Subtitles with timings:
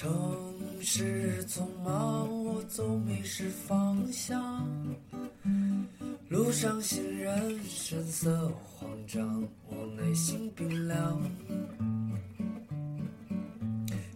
[0.00, 0.10] 城
[0.80, 4.40] 市匆忙，我总迷失方向。
[6.30, 8.30] 路上行人神色
[8.64, 11.20] 慌张，我内心冰凉。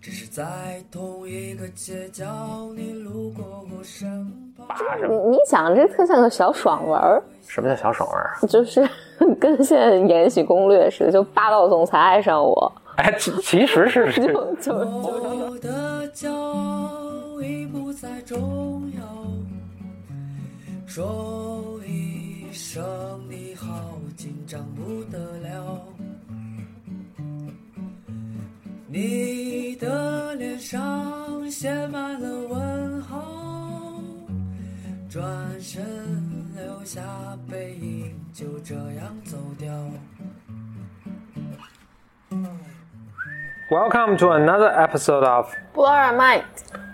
[0.01, 2.25] 只是在同一个街角，
[2.75, 4.09] 你路过我身
[4.57, 4.67] 旁。
[5.07, 8.35] 你你讲这特像个小爽文儿，什么叫小爽文儿？
[8.49, 8.89] 就是
[9.39, 15.34] 跟现在《延禧攻略》似的，就霸道总裁爱上我，哎，其其实是就就就
[18.27, 19.27] 重要，
[20.87, 22.83] 说一声
[23.29, 25.87] 你好，紧张不得了。
[28.89, 34.01] 你的脸上写满了问号，
[35.11, 35.85] 转身
[36.55, 37.03] 留下
[37.51, 39.69] 背影，就这样走掉。
[43.71, 46.43] Welcome to another episode of 波尔麦，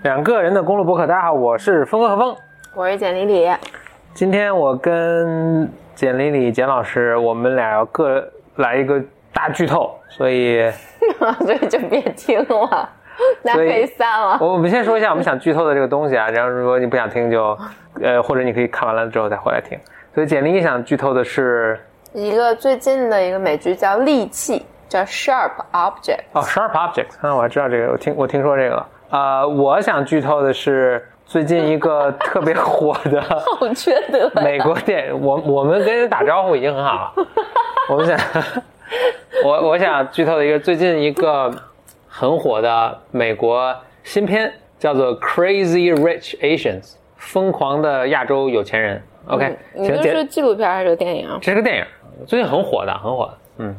[0.05, 1.05] 两个人的公路博客。
[1.05, 2.36] 大家好，我是峰哥和峰。
[2.77, 3.50] 我是简丽丽，
[4.14, 8.25] 今天我跟简丽丽、简老师，我们俩要各
[8.56, 10.70] 来一个大剧透，所以
[11.45, 12.89] 所以就别听了，
[13.42, 14.39] 大家可以散了。
[14.41, 17.58] 我我们先说一下我们想剧透的这个东西啊，然后如果你不想听就，
[18.00, 19.77] 呃，或者你可以看完了之后再回来听。
[20.14, 21.80] 所以简丽丽想剧透的是
[22.12, 26.24] 一个最近的一个美剧叫《利器》，叫 Sharp Object。
[26.33, 28.88] 哦，Sharp Objects，啊，我还知道这个，我听我听说这个了。
[29.10, 34.28] 呃，我想剧透的是最近一个 特别火的好缺德！
[34.42, 37.27] 美国电影，我我们跟人打招呼已经很好了。
[37.88, 38.18] 我们想，
[39.44, 41.50] 我我想剧透的一个最近一个
[42.08, 46.83] 很火的美国新片，叫做《Crazy Rich Asians》，
[47.16, 49.02] 疯狂的亚洲有钱人。
[49.27, 51.38] OK，嗯你请简这是纪录片还是电影啊？
[51.41, 51.84] 这是个电影，
[52.27, 53.38] 最近很火的，很火的。
[53.58, 53.77] 嗯，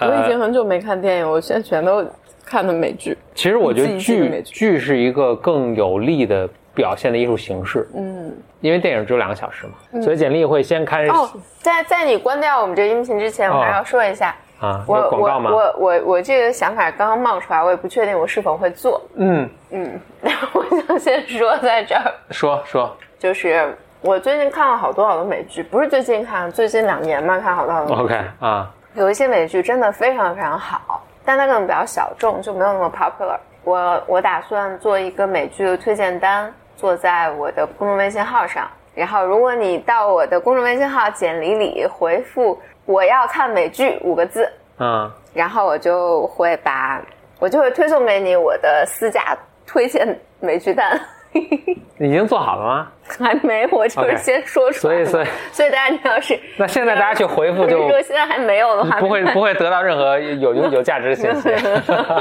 [0.00, 2.04] 我已经很久没看电影，我现在全都
[2.44, 3.16] 看的美剧。
[3.34, 11.28] 其实我觉得剧剧是一个更有力的表现的艺术形式，嗯，因为电影只有两个小时嘛，所以简历会先开始哦，
[11.60, 15.50] 在在你关掉我们这个音频之前，我哦还要说一下，啊，我广告吗？
[15.50, 19.00] 我我我我这个想法刚刚冒出来，我也不确定我是否会做。
[19.16, 27.96] 嗯，嗯，但我想先说在这儿，说说就是我最近看了好多好多美剧，不是最近看，最近两年嘛，看好多好多。
[27.96, 33.38] ，OK 啊，有一些美剧真的非常非常好，但它可能比较小众，就没有那么 popular。
[33.64, 38.68] 我我打算做一个美剧的推荐单，做在我的公众微信号上。
[38.94, 44.46] 然后，如果你到我的公众微信号“简里里”回复“我要看美剧”五个字，
[44.78, 47.00] 嗯，然后我就会把
[47.38, 49.34] 我就会推送给你我的私家
[49.66, 50.06] 推荐
[50.40, 51.00] 美剧单。
[51.98, 52.88] 已经做好了吗？
[53.18, 55.04] 还没，我就是先说出来嘛。
[55.04, 61.48] 所以所以所以大家你要是那现在大家去回复就如果现在还没有的话，不会不会得到任何有有 有价值的信息。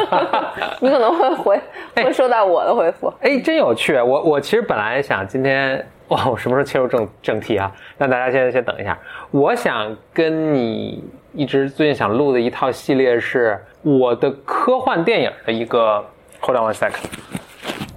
[0.80, 1.62] 你可能会回
[1.96, 3.14] 哎会收到我的回复。
[3.22, 4.00] 哎，真有趣！
[4.00, 7.72] 我我其实本来想今天哇，我什么时候切入正正题啊？
[7.98, 8.98] 那大家先先等一下。
[9.32, 16.06] 我想跟你一直最近想录的一套系列是我的科幻电影的一个。
[16.44, 17.91] Hold on one second。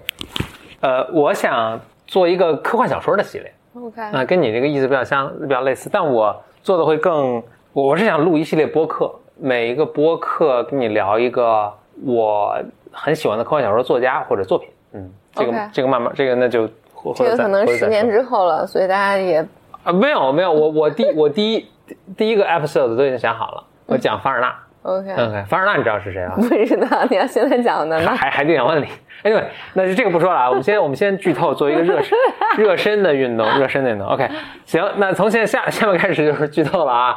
[0.85, 3.51] 呃，我想做一个科幻小说的系列。
[3.75, 11.73] OK，啊，跟你这个意思比较相比较类似，但我做的会更，我我是想录一系列播客，每一个播客跟你聊一个
[12.05, 12.55] 我
[12.93, 19.43] 很喜欢的科幻小说作家或者作品，嗯，这个这个慢慢这个那就或这个可能十年之之后了，所以大家也
[19.85, 21.67] 啊没有没有，我我第我第一
[22.15, 25.11] 第一个 episode 都已经想好了，我讲凡尔纳 OK。
[25.13, 26.33] ，OK，凡尔纳你知道是谁啊？
[26.37, 28.11] 不知道你要现在讲的呢？
[28.11, 28.87] 海海底两万里。
[29.23, 32.19] Anyway，那就这个不说了啊，我们先我们先剧透，做一个热身
[32.59, 34.07] 热身的运动，热身的运动。
[34.07, 34.29] OK，
[34.67, 37.17] 行，那从现在下下面开始就是剧透了啊。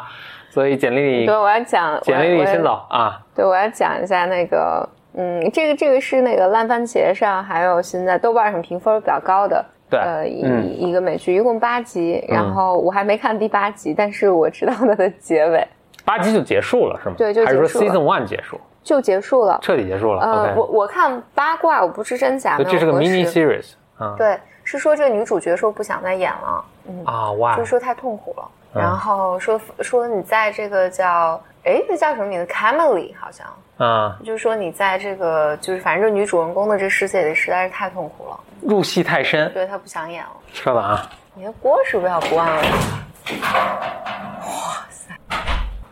[0.49, 2.81] 所以简历里对，我要讲，简历里先走。
[2.89, 3.19] 啊。
[3.35, 15.67] 对，我要讲一下那个，嗯，这个这个是那个烂番茄上，还有现在豆瓣上评分比较高的，对呃，一、嗯一个美剧，一共八集，然后我还没看第八集，但是我知道它的结尾
[16.07, 17.15] 八集就结束了是吗？
[17.17, 19.59] 对就还是说结束了 season one 结束，就结束了。
[19.61, 20.21] 彻底结束了。
[20.21, 24.15] 呃，我我看八卦，我不知真假，这是个 mini series 啊。
[24.17, 33.45] 对，是说这个女主角说不想再演了，嗯，啊哇就，说太痛苦了，嗯然后说说你在这个叫哎，那叫什么名字？Camely 好像，
[33.85, 39.51] 啊，就是说你在这个就是反正这女主人公的这世界里实在是太痛苦了，入戏太深。
[39.51, 40.31] 对她不想演了。
[40.53, 41.05] 稍等啊。
[41.33, 42.47] 你的锅是不是要不忘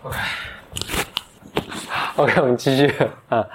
[0.10, 0.16] 了
[2.18, 2.94] ？OK，我们继续
[3.30, 3.46] 啊。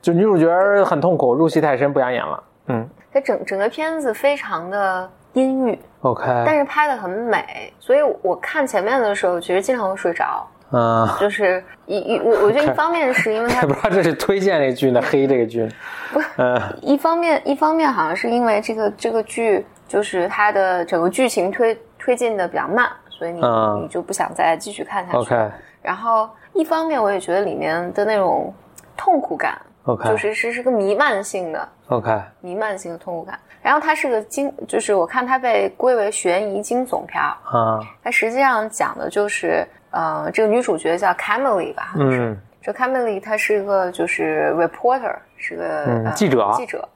[0.00, 0.48] 就女主角
[0.84, 2.42] 很痛苦，入戏太深，不想演了。
[2.68, 10.46] 嗯它整整个片子非常的阴郁，，OK，但是拍的很美，所以我看前面的时候其实经常会睡着。
[10.72, 15.66] 嗯， 就是一一我我觉得一方面是因为它 不知道这是推荐这个剧呢，黑这个剧
[16.12, 25.18] 不，嗯一方面一方面好像是因为这个这个剧就是它的整个剧情推推进的比较慢，所以你、嗯你就不想再继续看下去。
[25.18, 25.50] ，OK
[25.86, 28.52] 然后一方面我也觉得里面的那种
[28.96, 33.38] 痛苦感，OK 就是是是个弥漫性的 OK，弥漫性的痛苦感。
[33.62, 41.94] 然后它是个惊，就是我看它被归为悬疑惊悚片儿，啊，它实际上讲的就是呃，这个女主角叫 Camille 吧。
[41.96, 46.88] 嗯这 Camille 她是一个就是 reporter，是个、记者记者，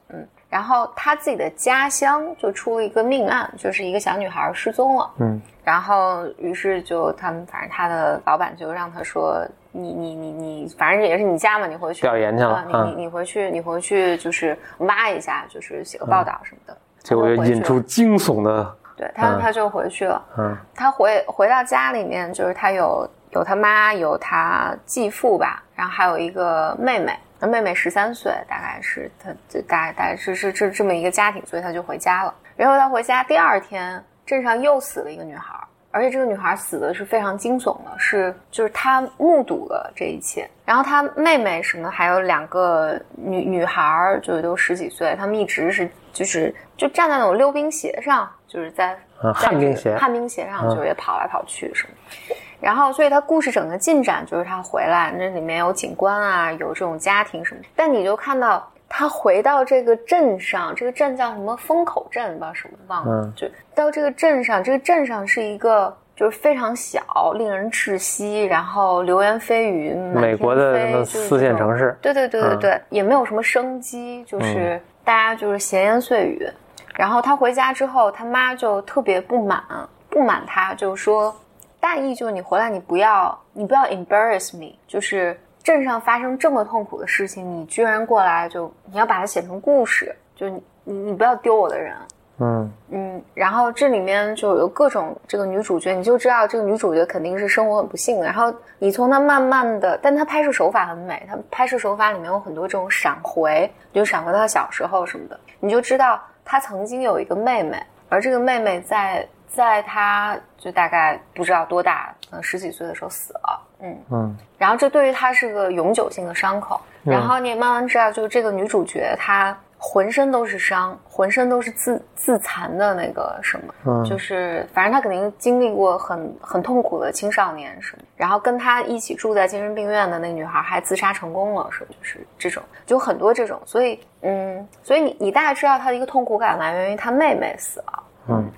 [0.51, 5.09] 然后他自己的家乡就出了一个命案，就是一个小女孩失踪了。
[5.19, 16.77] 嗯然后于是就他们反正他的老板就让他说，你你你你，反正也是你家嘛，你回去调研去了啊你嗯你你回去你回去就是挖一下，就是写个报道什么的。
[16.99, 20.21] 结果就引出惊悚的，对他嗯他就回去了。
[20.37, 27.17] 嗯他回回到家里面，就是他有有他妈，有他继父吧，然后还有一个妹妹。
[27.41, 32.33] 那妹妹十三岁，大概是他这大概大概是是这这么一个家庭，所以他就回家了。
[32.55, 35.59] 然后他回家第二天，镇上又死了一个女孩，
[35.89, 40.47] 而且这个女孩死的是非常惊悚的，是就是他目睹了这一切。
[40.63, 48.95] 然后他妹妹什么还有两个女女孩儿，就是都十几岁，他们一直是就是就站在那种溜冰鞋上，就是在
[49.33, 51.93] 旱冰鞋旱冰鞋上嗯就是也跑来跑去什么
[52.29, 52.35] 的。
[52.61, 57.61] 然后，所以他故事整个进展就是他回来，那里面有警官啊，有这种家庭什么。
[57.75, 63.23] 但你就看到他回到这个镇上，这个镇叫什么风口镇，不知道什么忘了。
[63.25, 76.47] 嗯就到这个镇上，这个镇上是一个就是非常小，令人窒息，然后流言蜚语，美国的四线城市对对对对嗯对，也没有什么生机，就是大家就是闲言碎语。
[76.93, 79.63] 然后他回家之后，他妈就特别不满，
[80.09, 81.33] 不满他，就说
[81.81, 91.95] 大意就是你回来，你不要你不要 embarrass me，就是镇上发生这么痛苦的事情，你居然过来就你要把它写成故事，就你你你不要丢我的人。
[92.43, 98.25] 嗯嗯，然后这里面就有各种这个女主角，你就知道这个女主角肯定是生活很不幸的。
[98.25, 107.79] 然后你从她慢慢的，但她拍摄手法很美，她拍摄手法里面有很多这种闪回，就闪回到小时候什么的，你就知道她曾经有一个妹妹，
[108.09, 113.67] 而这个妹妹在在他就大概不知道多大，可能十几岁的时候死了。
[113.81, 116.79] 嗯，嗯然后这对于她是个永久性的伤口。
[117.03, 128.03] 嗯然后你也慢慢知道，就是这个女主角她浑身都是伤，浑身都是自自残的那个什么，嗯就是反正她肯定经历过很很痛苦的青少年什么。
[128.15, 132.61] 然后跟她一起住在精神病院的那个女孩还自杀成功了，是就是这种？
[132.85, 138.03] 就很多这种，所以嗯，所以你你大概知道她的一个痛苦感来源于她妹妹死了。
[138.29, 138.51] 嗯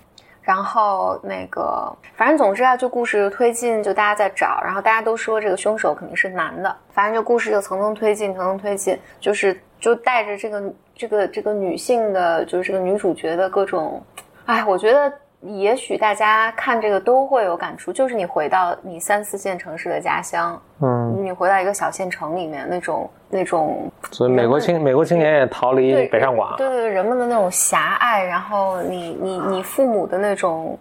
[0.43, 14.03] 然后那个，反正总之啊，就故事推进，就大家在找，然后大家都说这个凶手肯定是男的，反正就故事就层层推进，层层推进，就是就带着这个这个这个女性的，就是这个女主角的各种，
[14.45, 15.11] 哎，我觉得
[15.45, 30.77] 也许大家看这个都会有感触，就是你回到你三四线城市的家乡，嗯，你回到一个小县城里面那种那种所以美国青美国青年也逃离北上广，对对对，人们的那种狭隘，然后你你你父母的那种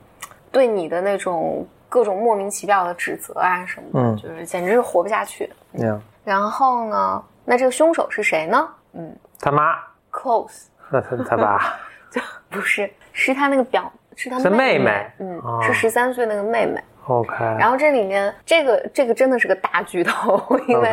[0.51, 4.17] 对你的那种各种莫名其妙的指责啊什么的，嗯。
[4.17, 5.51] 就是简直是活不下去。
[5.73, 8.69] 嗯，然后呢，那这个凶手是谁呢？
[8.93, 9.15] 嗯。
[9.41, 9.75] 他妈
[10.13, 10.67] ，，Close。
[10.89, 11.75] 那他他爸，
[12.13, 16.81] 就不是，是他那个表，是他是妹妹妹，嗯，哦是十三岁那个妹妹。
[17.07, 20.91] OK，然后这里面这个这个真的是个大剧透，因为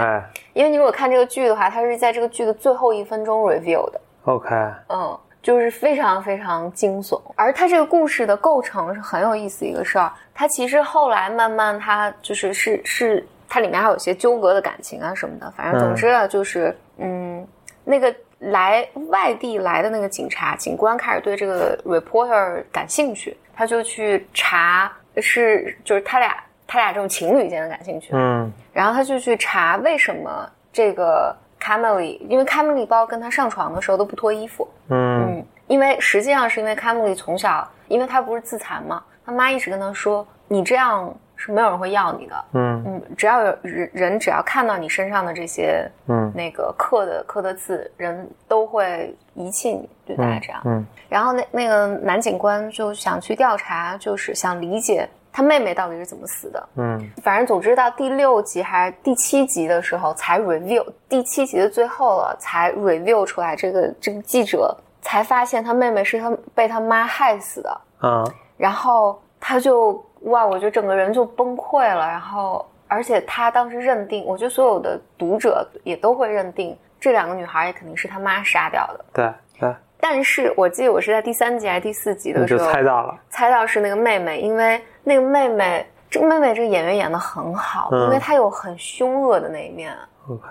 [0.54, 4.02] 因为你如果看这个剧的话，它是在这个剧的最后一分钟 review 的。
[4.24, 4.56] OK，
[4.88, 7.22] 嗯，就是非常非常惊悚。
[7.36, 10.12] 而它这个故事的构成是很有意思一个事儿。
[10.34, 15.52] 它其实后来慢慢，它就是是是，它里面还有一些纠葛的感情啊什么的。
[15.52, 17.48] 反正总之啊，就是嗯，
[17.84, 28.10] 那个来外地来的那个警察警官开始对这个 reporter 感兴趣，他就去查是就是他俩他俩这种情侣间的感兴趣。
[28.14, 28.52] 嗯。
[28.72, 35.26] 然后他就去查为什么这个 Camille，因为 Camille 包跟他上床的时候都不脱衣服，嗯。
[35.28, 50.62] 嗯，因为实际上是因为 Camille 从小，因为他不是自残嘛，他妈一直跟他说，你这样是没有人会要你的，嗯嗯，只要有人人只要看到你身上的这些嗯那个刻的刻的字，人都会遗弃你，对大家这样。
[50.66, 56.70] 嗯然后那那个男警官就想去调查，就是想理解他妹妹到底是怎么死的。
[56.76, 68.26] 嗯反正总之到第六集还是第七集的时候才 review，第七集的最后了才 review 出来这个这个记者才发现他妹妹是他被他妈害死的，啊
[68.58, 79.06] 然后他就哇，我就整个人就崩溃了，然后而且他当时认定，我觉得所有的读者也都会认定这两个女孩也肯定是他妈杀掉的。
[79.14, 89.96] 对对，但是我记得我是在第三集还是第四集的时候猜到了，猜到是那个妹妹，因为那个妹妹，这个妹妹这个演员演的很好，嗯因为她有很凶恶的那一面。
[90.28, 90.48] OK，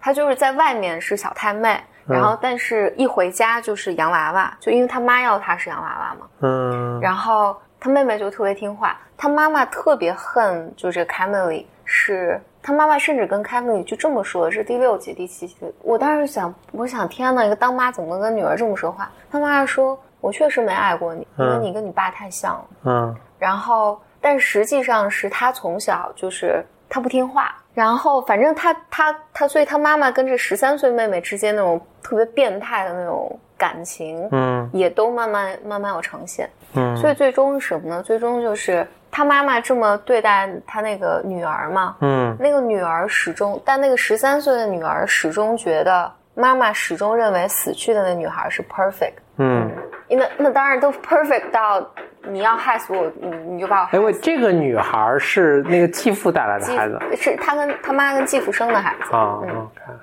[0.00, 6.26] 她就是在外面是小太妹，然后但是一回家就是洋娃娃，就因为她妈要她是洋娃娃嘛。
[6.42, 15.56] 嗯然后她妹妹就特别听话，她妈妈特别恨就这个 Camille，是他妈妈甚至跟 Camille 就这么说，是第六集、第七集。
[15.82, 19.10] 我当时想，我想天呐，一个当妈怎么能跟女儿这么说话？
[19.30, 22.64] 他妈妈说：“我确实没爱过你，因为嗯你跟你爸太像了。
[22.84, 36.50] 嗯然后，但实际上是他从小就是他不听话，然后反正他他他，所以他妈妈跟这十三岁妹妹之间那种特别变态的那种感情，嗯也都慢慢慢慢有呈现。
[36.74, 38.02] 嗯，所以最终是什么呢？
[38.02, 49.70] 最终就是他妈妈这么对待他那个女儿嘛，嗯那个女儿始终，但那个十三岁的女儿始终觉得妈妈始终认为死去的那女孩是 perfect，嗯，
[50.08, 51.82] 因为那当然都 perfect 到
[52.24, 54.20] 你要害死我，你你就把我哎喂，害死。
[54.20, 59.16] 这个女孩是那个继父带来的孩子是他跟他妈跟继父生的孩子。
[59.16, 59.40] 啊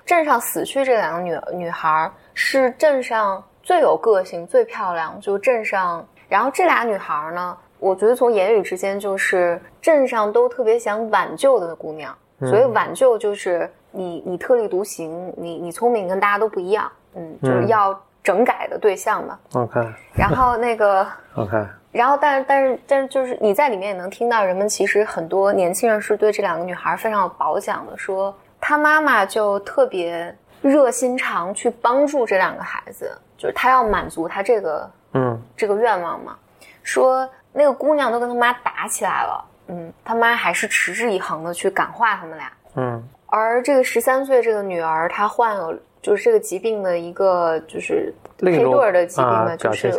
[0.08, 6.04] 镇上死去这两个女女孩是镇上最有个性、最漂亮，就镇上。
[6.28, 12.16] 然后这俩女孩呢，我觉得从言语之间就是镇上都特别想挽救的姑娘。
[12.40, 19.40] 所以挽救就是你你特立独行，你你聪明跟大家都不一样，嗯，就是嗯要整改的对象嘛。
[19.54, 19.80] OK
[20.14, 21.08] 然后那个。
[21.36, 36.36] OK，然后，但是，但是，但是，就是你在里面也能听到，人们其实很多年轻人是对这两个女孩非常有褒奖的，说她妈妈就特别热心肠去帮助这两个孩子，就是她要满足她这个嗯这个愿望嘛。
[36.82, 42.52] 说那个姑娘都跟他妈打起来了，嗯，他妈还是持之以恒的去感化他们俩。
[42.76, 49.92] 嗯而这个十三岁这个女儿，她患有就是这个疾病的一个就是配对儿的疾病啊呢，就是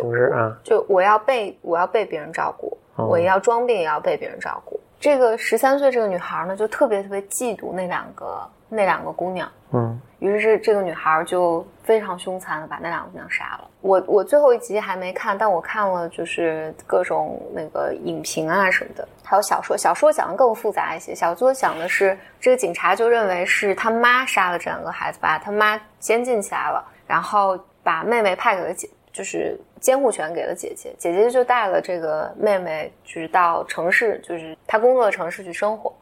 [0.63, 4.79] 就我要被我要被别人照顾，哦我要装病也要被别人照顾。
[4.99, 13.69] 这个十三岁这个女孩呢，就特别特别嫉妒那两个那两个姑娘，嗯于是这个女孩就非常凶残的把那两个姑娘杀了。
[13.81, 19.77] 我我最后一集还没看，但我看了就是各种那个影评啊什么的，还有小说。
[19.77, 35.93] 小说讲的更复杂一些，小说讲的是这个警察就认为是他妈杀了这两个孩子，把他妈监禁起来了，然后把妹妹派给了姐，就是监护权给了姐姐，姐姐就带了这个妹妹就是到城市，就是她工作的城市去生活。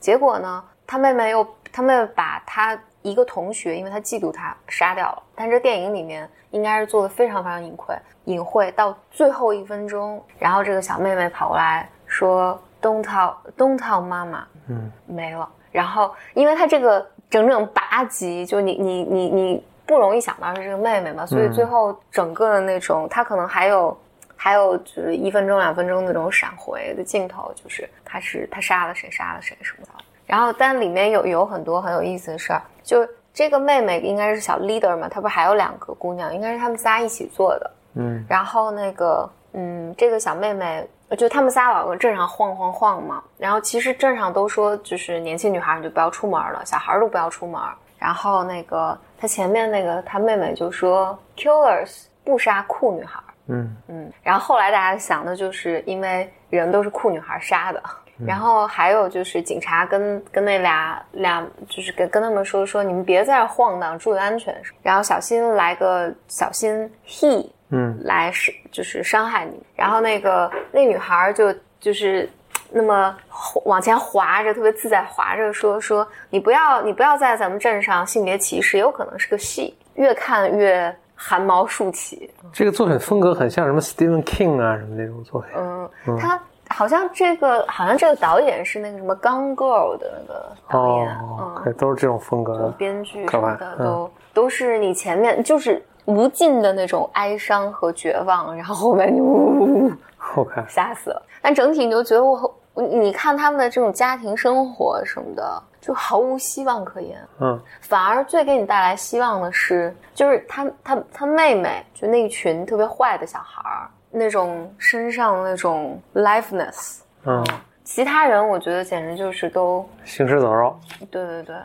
[0.00, 5.22] 结果呢，他妹妹又他妹妹把她一个同学，因为他嫉妒他杀掉了。
[5.34, 15.48] 但这电影里面应该是做的非常非常隐晦，隐晦到最后一分钟，然后这个小妹妹跑过来说：“Don't tell, don't tell 妈妈。”嗯，没了。
[15.72, 23.96] 然后，因为他这个整整八集，就你你你你不容易想到是这个妹妹嘛，所以最后整个的那种，他可能还有
[24.36, 29.92] 还有就是一分钟两分钟那种闪回的镜头，就是他是他杀了谁杀了谁什么的。
[30.30, 37.70] 然后，但里面有有很多很有意思的事儿，就这个妹妹应该是小 leader 嘛，她不是还有两个姑娘，应该是他们仨一起做的。
[37.94, 43.20] 嗯然后那个，嗯，这个小妹妹，就他们仨老搁镇上晃晃晃嘛。
[43.38, 47.60] 然后其实镇上都说，就是年轻女孩你就不要出门了，小孩都不要出门。
[47.98, 53.18] 然后那个她前面那个她妹妹就说，killers 不杀酷女孩。
[53.48, 57.82] 嗯嗯，然后后来大家想的就是，因为人都是酷女孩杀的。
[58.26, 69.60] 然后还有就是警察跟跟那俩俩就是跟跟他们说说你们别在这晃荡，注意安全，然后小心来个小心 he 嗯来是就是伤害你。
[69.74, 72.28] 然后那个那女孩就就是
[72.70, 73.16] 那么
[73.64, 79.76] 往前滑着，特别自在滑着说说你不要你不要在咱们镇上性别歧视，有可能是个戏。
[79.94, 82.30] 越看越汗毛竖起。
[82.54, 85.50] 这个作品风格很像什么 Stephen King 啊什么那种作品。
[85.56, 92.68] 嗯，他好像这个好像这个导演是那个什么《Gone Girl》的那个导演，哦，都是这种风格的。
[92.70, 99.92] 编剧什么的嗯都都是你前面就是无尽的那种哀伤和绝望，然后后面你呜呜呜
[100.36, 101.22] OK，吓死了。
[101.42, 107.18] 但整体你就觉得我，你看他们的这种家庭生活什么的，就毫无希望可言。
[107.40, 117.00] 嗯反而最给你带来希望的是，就是他他他妹妹，就那一群特别坏的小孩儿，那种身上那种 liveness。
[117.26, 117.44] 嗯，
[117.84, 120.78] 其他人我觉得简直就是都，行尸走肉。
[121.10, 121.56] 对对对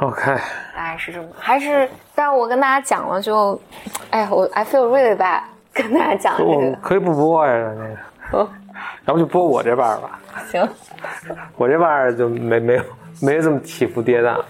[0.00, 0.34] ，OK，
[0.76, 3.60] 大概是这么，还是，但是我跟大家讲了就，
[4.10, 5.42] 哎呀，我 I feel really bad，
[5.74, 8.48] 跟大家讲这个，我可以不播呀，那个。
[9.04, 10.66] 要不就播我这半儿吧，行，
[11.56, 12.82] 我这半儿就没没有
[13.20, 14.40] 没有这么起伏跌宕。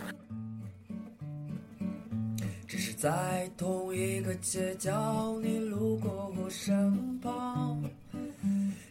[3.60, 7.78] 同一个街角，你路过我身旁，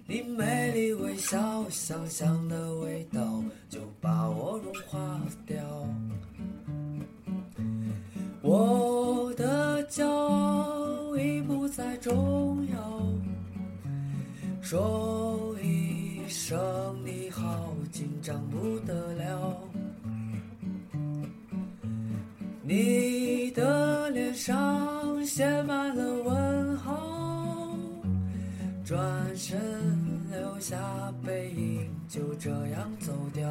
[0.06, 5.58] 你美丽微笑，香香的味道就把我融化掉。
[8.44, 13.02] 我的骄傲已不再重要，
[14.62, 19.69] 说一声你好，紧张不得了。
[22.72, 24.56] 你的脸上
[25.26, 27.76] 写满了问号，
[28.86, 28.96] 转
[29.36, 29.58] 身
[30.30, 30.78] 留下
[31.26, 33.50] 背影，就这样走掉。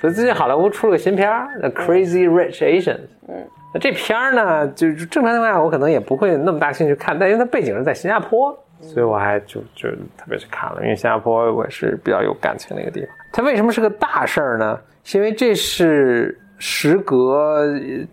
[0.00, 2.96] 所以最近好莱坞出了个新片儿《The Crazy Rich Asians》。
[3.28, 10.80] 嗯，那这片儿呢，就是正常情况下我可能也不会那么大兴趣看，但因为它背景是在新加坡，所以我还就就特别去看了。
[10.82, 13.08] 因为新加坡我是比较有感情的一个地方。
[13.32, 14.78] 它为什么是个大事儿呢？
[15.04, 17.64] 是因为这是时隔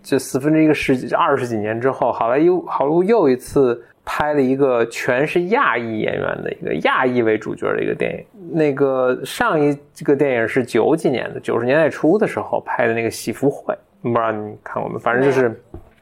[0.02, 8.24] 这四分之一个世纪、二十几年之后，好莱坞好莱坞又一次拍了一个全是亚裔演员的一个亚裔为主角的一个电影。
[8.50, 14.98] 那个上一这个电影是九几年的，九十年代初的时候拍的那个《喜福会》，不知道你看过没？
[14.98, 15.60] 反正就是，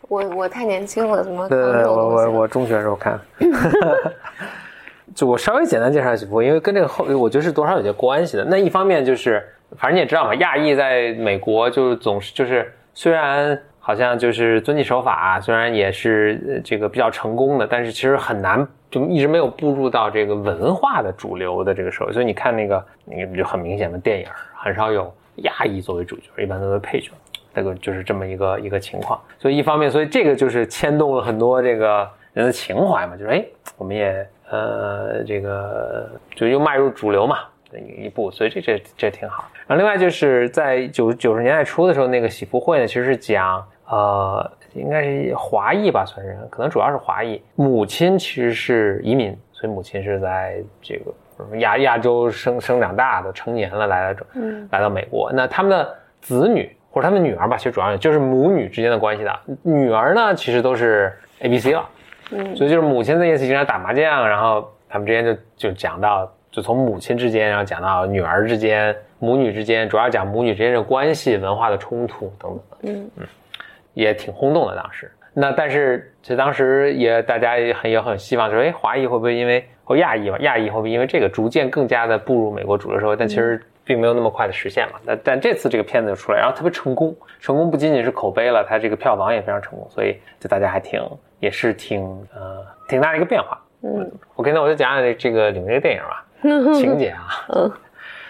[0.09, 3.21] 我我太年轻了，怎么对对对，我我我中学时候看。
[5.15, 8.45] 就我稍微简单介绍几部，因为跟这个后我觉得是多少有些关系的。
[8.45, 9.43] 那一方面就是，
[9.79, 22.13] 反正你也知道嘛，亚裔在美国就总是就是虽然好像就是遵纪守法，虽然也是呃这个比较成功的，但是其实很难就一直没有步入到这个文化的主流的这个时候。
[22.13, 27.13] 所以你看那个那个就很明显的电影，很少有亚裔作为主角，一般都是配角。
[27.57, 29.19] 这个就是这么一个一个情况。
[29.39, 33.45] 所以一方面，所以这个就是牵动了很多这个人的情怀嘛，就是哎，
[33.79, 37.39] 我们也呃这个就又迈入主流嘛
[37.73, 39.51] 一一步，所以这这这挺好。
[39.67, 59.39] 然后另外就是在九九十年代初的时候，那个喜福会呢，其实是讲呃应该是华裔吧，算是可能主要是华裔，母亲其实是移民，所以母亲是在这个亚亚洲生生长大的，成年了来到这嗯来到美国，那他们的子女或者他们女儿吧，其实主要就是母女之间的关系的。
[59.63, 61.87] 女儿呢，其实都是 A B C 了，
[62.30, 73.11] 嗯所以就是母亲在夜里经常打麻将，然后他们之间就就讲到，就从母亲之间，然后讲到女儿之间、母女之间，主要讲母女之间的关系、文化的冲突等等嗯。
[73.19, 73.26] 嗯
[73.93, 75.13] 也挺轰动的当时。
[75.35, 83.15] 那但是其实当时也大家也很也很希望说，哎，华裔会不会因为或亚裔吧，亚裔会不会因为这个逐渐更加的步入美国主流社会？
[83.15, 84.99] 但其实并没有那么快的实现嘛。
[85.07, 91.01] 但但这次这个片子就出来，然后特别成功，成功不仅仅是口碑了，它这个票房也非常成功，所以就大家还挺
[91.39, 93.59] 也是挺呃挺大的一个变化。
[93.83, 96.25] 嗯 OK，那我就讲讲这这个里面这个电影吧，
[96.75, 97.73] 情节啊，嗯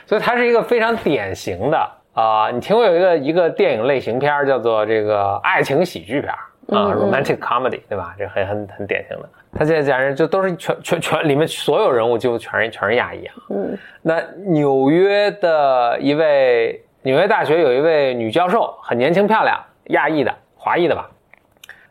[0.04, 6.38] 所以它是一个非常典型的啊、你听过有一个一个电影类型片儿叫做这个爱情喜剧片儿
[6.74, 8.14] 啊、嗯嗯 r o m a n t i c comedy，对吧？
[8.18, 9.28] 这很很很典型的。
[9.58, 13.34] 他现在讲人就都是全全全里面所有人物几乎全是全是亚裔啊。
[13.50, 21.08] 嗯那纽约的一位纽约大学有一位女教授，很年轻漂亮，亚裔的华裔的吧，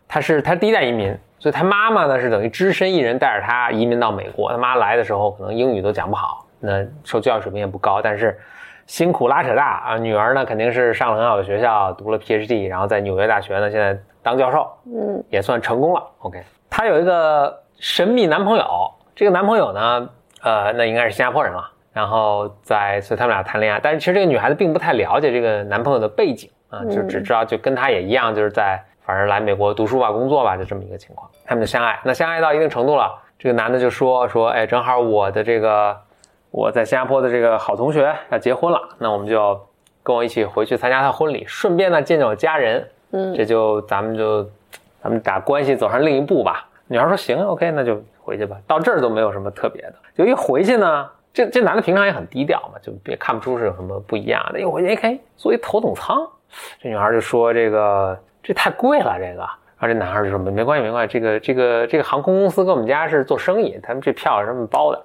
[0.07, 4.51] 她是她是第一代移民，所以她妈妈呢是等于只身一人带着她移民到美国。
[4.51, 8.37] 她妈来的时候可能英语都讲不好，那受教育水平也不高，但是
[8.87, 9.97] 辛苦拉扯大啊。
[9.97, 16.03] 女儿呢肯定是上了很好的学校，读了 PhD，然后在纽约大学呢现在当教授，嗯也算成功了。
[16.19, 16.41] OK，
[16.77, 20.09] 她有一个神秘男朋友，这个男朋友呢，
[20.41, 21.71] 呃，那应该是新加坡人了。
[21.93, 31.31] 然后在，所以他们俩谈恋爱，但是其实这个女孩子并不太了解这个男朋友的背景啊，就只知道就跟她也一样，就是在反正来美国读书吧、工作吧，就这么一个情况。
[31.45, 33.09] 他们就相爱，那相爱到一定程度了，
[33.39, 35.97] 这个男的就说说，哎，正好我的这个
[36.51, 39.57] 我在新加坡的这个好同学要结婚了，那我们就
[40.03, 43.33] 跟我一起回去参加他婚礼，顺便呢见见我家人，嗯。
[43.33, 44.45] 这就咱们就
[45.05, 46.67] 咱们把关系走上另一步吧。
[46.87, 48.57] 女孩说行，OK，那就回去吧。
[48.65, 54.59] 到这儿都没有什么特别的，就一回去呢，这这男的平常也很低调嘛，就别看不出是有什么不一样的。
[54.59, 56.27] 一回去一看，哎坐一头等舱，
[56.81, 59.41] 这女孩就说这个这太贵了，这个。
[59.77, 64.99] 然后这男孩就说没没关系没关系，这个这个这个航空公司跟我们家是做生意，他们这票是这么包的。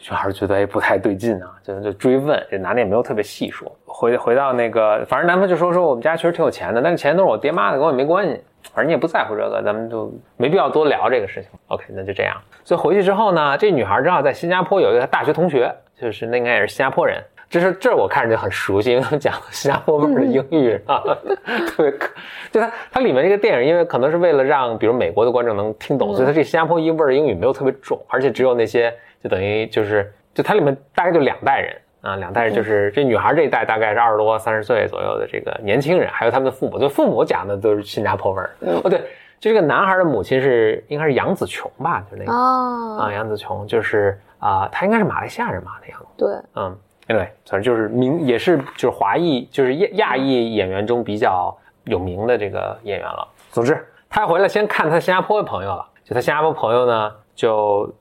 [0.00, 3.70] 女孩觉得哎不太对劲啊，就就追问，这男的也没有特别细说。
[3.84, 8.40] 回回到那个，反正男朋友就说说我们家确实挺有钱的，但是钱都是我爹妈的，跟我也没关系。
[8.72, 11.50] 反正你也不在乎这个，咱们就没必要多聊这个事情。
[11.68, 12.36] OK，那就这样。
[12.64, 17.22] 所以回去之后呢，这女孩正好在新加坡有一个大学同学，就是那应该也是新加坡人。
[17.50, 21.02] 这是这我看着就很熟悉，因为他们讲新加坡味儿的英语啊，
[21.66, 22.10] 特别可。
[22.52, 38.50] 就它它里面这个电影，因为可能是为了让比如美国的观众能听懂，所以它这新加坡味儿的英语没有特别重，而且只有那些就等于就是就它里面大概就两代人啊，两代人就是这女孩这一代大概是二十多三十岁左右的这个年轻人，还有他们的父母，就父母讲的都是新加坡味儿。
[38.60, 38.98] 哦对，
[39.40, 46.06] 就这个男孩的母亲是应该是杨紫琼吧，就那个哦，啊杨紫琼就是啊，她应该是马来西亚人吧那样子。
[46.16, 46.78] 对，嗯
[47.08, 53.26] ，anyway，反正就是名也是就是华裔，就是亚亚裔演员中比较有名的这个演员了。
[53.50, 57.92] 总之，他回来先看他新加坡的朋友了，就他新加坡朋友呢，就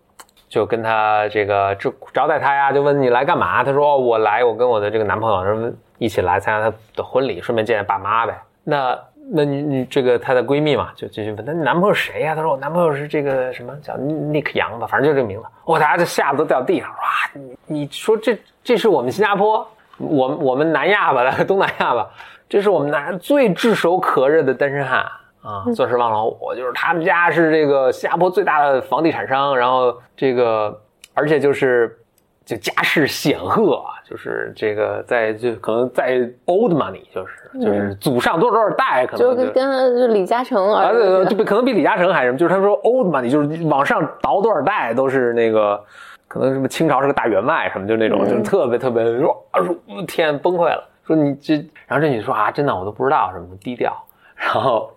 [0.49, 3.63] 就跟他这个招招待他呀，就问你来干嘛？
[3.63, 8.39] 他说、哦我来，我跟我的这个男朋友说一起来参加他的婚礼，顺便见见爸妈呗。
[8.63, 8.97] 那
[9.29, 15.45] 那你你这个她的闺蜜嘛，就继续问，那你男朋友谁呀、她说我男朋友是这个什么叫 Nick 杨吧，反正就这个名字。
[15.65, 16.95] 哇，大家就吓得都掉地上，哇，
[17.33, 22.10] 你你说这这是我们新加坡，我我们南亚吧， 东南亚吧，
[22.47, 25.05] 这是我们南最炙手可热的单身汉
[25.41, 30.78] 啊，钻石王老五，就是他们家是这个新加坡最大的房地产商，然后这个
[31.13, 31.97] 而且就是
[32.45, 45.82] 就家世显赫，啊就是这个在就可能在 old money，就是就是祖上多少多少代，可能就就跟跟就李嘉诚啊，儿对对，就比可能比李嘉诚还什么，就是他说 old money，就是往上倒多少代都是那个，
[46.28, 49.60] 可能什么清朝是个大员外什么，就那种，就是特别特别说，啊
[50.08, 53.93] 天崩溃了，说你这，然后这女的说啊，真的我都不知道什么低调，
[54.36, 54.89] 然后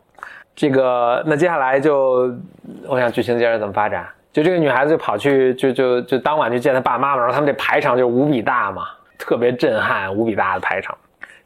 [0.61, 2.31] 这个那接下来就，
[2.87, 4.07] 我想剧情接着怎么发展？
[4.31, 8.83] 就这个女孩子就跑去，就就就当晚去见她爸妈嘛，然后他们这排场就无比大嘛，
[9.19, 10.95] 特别震撼，无比大的排场。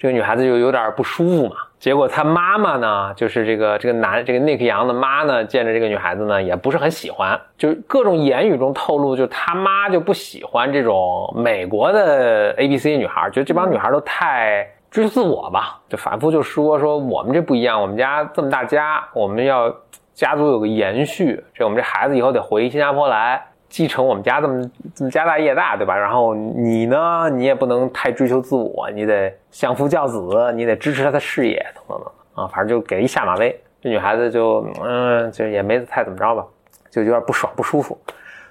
[0.01, 1.55] 这个女孩子就有点不舒服嘛。
[1.79, 19.69] 结果她妈妈呢，就是这个这个男这个 Nick 杨的妈呢，见着这个女孩子呢，也不是很喜欢，就各种言语中透露，就他妈就不喜欢这种美国的 A B C 女孩，觉得这帮女孩都太追求自我吧，就反复就说说我们这不一样，我们家这么大家，我们要
[20.13, 23.45] 家族有个延续，这我们这孩子以后得回新加坡来。
[23.69, 25.97] 继承我们家这么这么家大业大，对吧？
[25.97, 33.61] 然后你呢，你也不能太追求自我，你得相夫教子，你得支持他的事业，等等等啊，反正就给一下马威。
[33.83, 36.47] 这女孩子就嗯，就也没太怎么着吧，
[36.89, 37.99] 就有点不爽不舒服。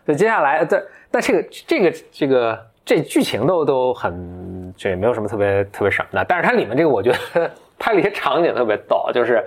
[0.06, 6.26] 所以接下来，但但这个这个这个这剧情都都很，就也没有什么特别特别什么的。
[6.28, 9.44] 但是它里面这个，我觉得拍了一些场景特别逗，就是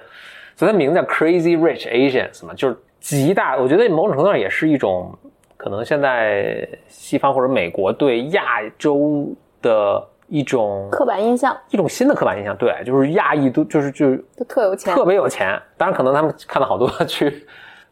[0.54, 5.12] 所以它名字叫 Crazy Rich Asians 嘛，就是极大，我觉得某种程度上也是一种。
[5.58, 9.26] 可能现在西方或者美国对亚洲
[9.62, 15.60] 的一种刻板印象，一种新的刻板印象，对，就是亚裔都就是就是都特有钱，特别有钱。
[15.78, 17.46] 当然，可能他们看了好多去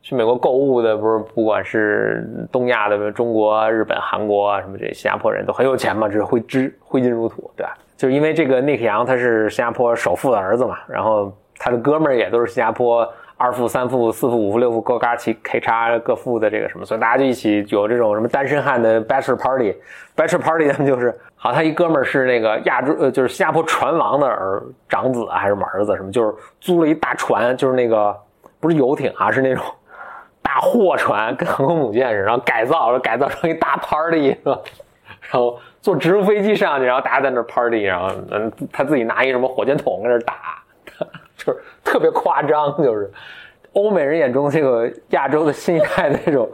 [0.05, 7.75] 去美国购物的，不是不管是东亚的，中国、日本、韩国啊，什么这新加坡人都很有钱嘛，只是挥之挥金如土，对吧？
[7.97, 13.11] 就是因为这个 Nick 杨他是新加坡首富的儿子嘛，然后他的哥们儿也都是新加坡。
[13.37, 28.17] 二富、三富、四富、五富、六富、各嘎齐 K 叉各富的这个什么，所以大家就一起有这种什么单身汉的 bachelor party，bachelor party 他们就是，好，他一哥们儿是那个亚洲呃，就是新加坡船王的儿长子还是什么儿子什么，就是租了一大船，就是那个
[28.61, 29.65] 不是游艇啊，是那种
[30.55, 34.37] 大货船，跟航空母舰似的，然后改造，改造成一大 party？
[34.45, 34.55] 然
[35.33, 40.63] 后坐直升飞机上去，然后大家在那 party，然后嗯，他自己拿一什么火箭筒在那打。
[41.37, 43.11] 就是特别夸张，就是
[43.73, 46.49] 欧美人眼中这个亚洲的新一代的那种。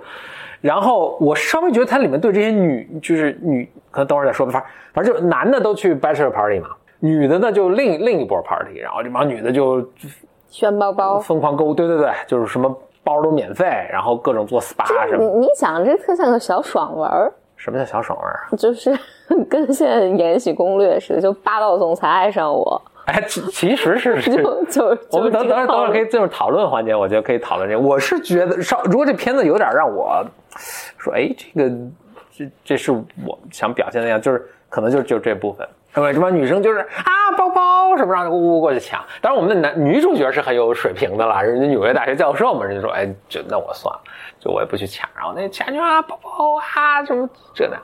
[0.63, 4.53] 然后我稍微觉得它里面对这些女，就是女，可能等会儿再说吧。
[4.53, 9.87] 反正反正就男的都去 bachelor party 嘛，女的呢就另另一波 party，然后这帮女的就
[10.49, 15.25] 炫包包，疯狂购物，对对对，就是什么包都免费，然后各种做 SPA 什么。
[15.25, 18.49] 你你想，这特像个小爽文儿，什么叫小爽文啊？
[18.57, 18.97] 就是
[19.49, 26.03] 跟现在《延禧攻略》似的，就霸道总裁爱上我，哎，其其实是 是就就我们等等会儿等会儿可以。
[26.03, 27.81] 以进入讨论环节，我觉得可以讨论这个。
[27.81, 30.25] 我是觉得稍，如果这片子有点让我
[30.99, 31.71] 说，哎，这个
[32.33, 35.67] 这这是我想表现的样，就是可能就就这部分。
[35.97, 39.03] 因为这帮女生就是啊，包包什么，让呜呜过去抢。
[39.21, 44.01] 当然，我们的男女主角是很有水平的了，人家纽约大学教授嘛，人家说，哎，就那我算了，
[44.39, 45.09] 就我也不去抢。
[45.17, 47.77] 然后那前女啊，包包啊，什么这那。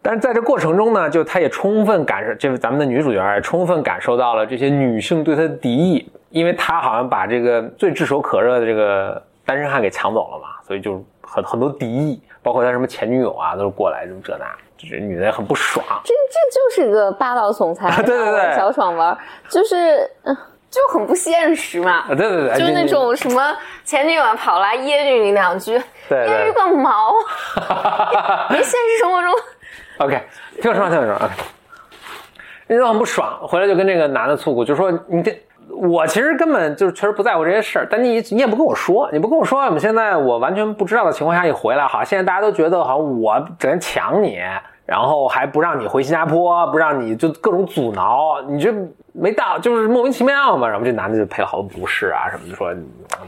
[0.00, 14.46] 但是在这过程中呢，就她也充分感受，就是咱们的女主角也充分感受到了这些女性对她的敌意，因为她好像把这个最炙手可热的这个单身汉给抢走了嘛，所以就很很多敌意，包括她什么前女友啊，都是过来什么这那，
[14.78, 15.84] 就是女的也很不爽。
[16.04, 19.16] 这这就是个霸道总裁，对对对小爽文，
[19.48, 20.36] 就是嗯
[20.70, 22.04] 就很不现实嘛。
[22.08, 25.76] 啊，对对对，就是那种什么前女友跑来揶揄你两句，
[26.08, 27.12] 揶揄个毛！
[28.50, 29.34] 你现实生活中
[29.98, 30.22] OK，
[30.62, 31.24] 听我说完，听我说完。
[31.24, 31.34] OK，
[32.68, 35.36] 人就很不爽，回来就跟这个男的诉苦，就说你这。
[35.70, 44.40] 我其实根本就是确实不在乎这些事儿，但你你也不跟我说，你不跟我说，我们现在我完全不知道的情况下一回来，好，现在大家都觉得好像我整天抢你，
[44.86, 48.72] 然后还不让你回新加坡，不让你就各种阻挠，你这
[49.12, 50.66] 没到就是莫名其妙嘛。
[50.66, 52.74] 然后这男的就赔了好多不是啊什么就，说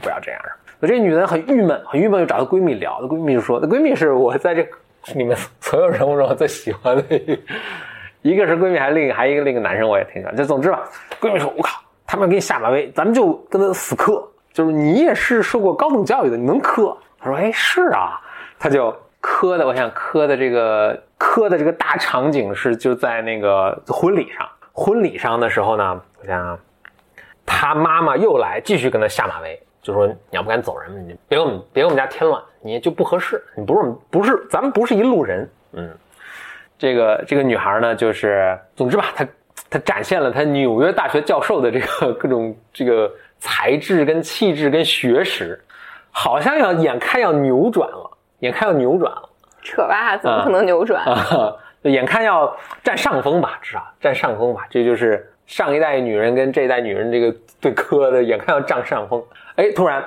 [0.01, 0.41] 不要这样。
[0.81, 4.67] 这女的很郁闷，很郁闷，就找她闺蜜聊，她闺蜜就说，她闺蜜是我在这
[5.13, 7.03] 里面所有人物中最喜欢的
[8.23, 10.35] 一个，是闺蜜，还另一个还一个另一个男生我也挺喜欢。
[10.35, 10.81] 就总之吧，
[11.21, 11.83] 闺蜜说，我靠。
[12.11, 14.21] 他们给你下马威，咱们就跟他死磕。
[14.53, 16.93] 就是你也是受过高等教育的，你能磕？
[17.21, 18.21] 他说：“哎，是啊。”
[18.59, 24.45] 他就磕的，我想磕的这个磕的这个大场景是就在那个婚礼上。
[24.73, 26.59] 婚礼上的时候呢，我想
[27.47, 35.89] 他妈妈又来继续跟他下马威，就说：“你要不敢走人，你别给我们别给我们家添乱，你就不合适，你不是不是咱们不是一路人。”嗯，
[36.77, 39.25] 这个这个女孩呢，就是总之吧，她。
[39.71, 45.59] 他展现了他纽约大学教授的这个 各种这个才智跟气质跟学识，
[46.11, 49.29] 好像要眼看要扭转了，眼看要扭转了，
[49.63, 51.05] 扯吧，怎么可能扭转？
[51.83, 54.67] 眼看要占上风吧，至少占上风吧。
[54.69, 59.25] 这就是上一代女人跟这一代女人这个对磕的，眼看要占上风。
[59.55, 60.05] 哎，突然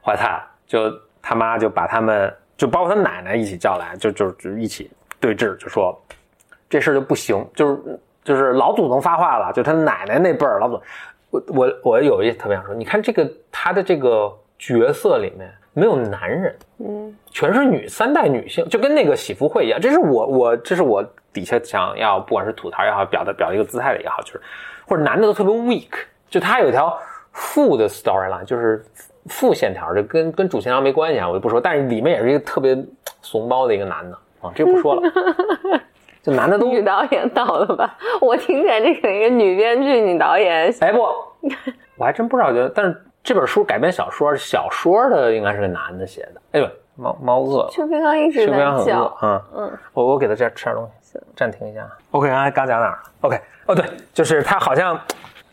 [0.00, 4.88] 怀胎了，就他妈就把他们，就包括他奶奶一起叫来，就就就一起
[5.18, 6.00] 对峙，就说
[6.70, 8.00] 这事就不行，就是。
[8.28, 10.78] 就是老祖宗发话了，就他奶奶那辈儿老祖，
[11.30, 24.42] 我我我有一特别想说，你看这个他的这个角色里面没有男人，嗯，全是女三代女性，就跟那个喜福会一样，这是我我这是我底下想要不管是吐槽也好，表达表达一个姿态的也好，就是
[24.86, 25.88] 或者男的都特别 weak，
[26.28, 26.94] 就他有一条
[27.32, 28.84] 负的 storyline，就是
[29.28, 32.76] 负线条，就跟跟主线条没关系啊，我就不说，但是里面也是一个特别
[33.22, 35.02] 怂包的一个男的啊，这不说了。
[36.28, 37.96] 这男的都女导演导了吧？
[38.20, 40.72] 我听起来这个一个女编剧、女导演。
[40.80, 41.00] 哎不，
[41.96, 42.52] 我还真不知道。
[42.52, 46.40] 觉得，但是这本书改编小说，小说的应该是个男的写的。
[46.52, 47.68] 哎呦，猫猫饿了。
[47.70, 49.16] 邱平刚一直在叫。
[49.22, 51.88] 嗯嗯，我我给他这吃点东西，暂停一下。
[52.10, 54.98] OK，刚才刚讲哪儿了？OK，哦对，就是他好像，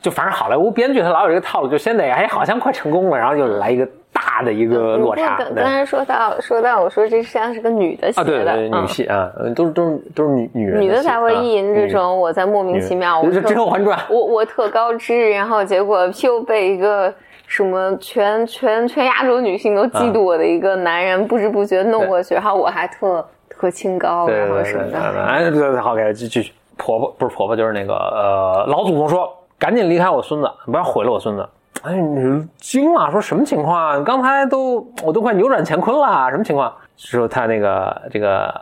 [0.01, 3.87] 就反正好莱坞编剧他老有一个套路，就先得哎好像快成功了，然后就来一个。
[4.15, 5.37] 大的一个落差。
[5.53, 17.13] 刚才说到说到，我说这实际上是个女的写的，对对，女戏啊，都是都是都是女女人，女的才会意淫这种我在莫名其妙，我是《甄嬛传》，我我特高知，然后结果又被一个
[17.45, 24.97] 什么全全全亚洲女性都嫉妒我的一个男人不知不觉弄过去，然后我还特特清高，然后什么的。
[25.23, 26.51] 哎，对对，好，给继续。
[26.77, 31.47] 婆婆不是婆婆，就是那个呃老祖宗说，赶紧离开我孙子，不要毁了我孙子。
[31.83, 34.03] 哎，你惊了，说什么情况？
[34.03, 36.73] 刚才都我都快扭转乾坤了，什么情况？
[36.97, 38.53] 说他那个这个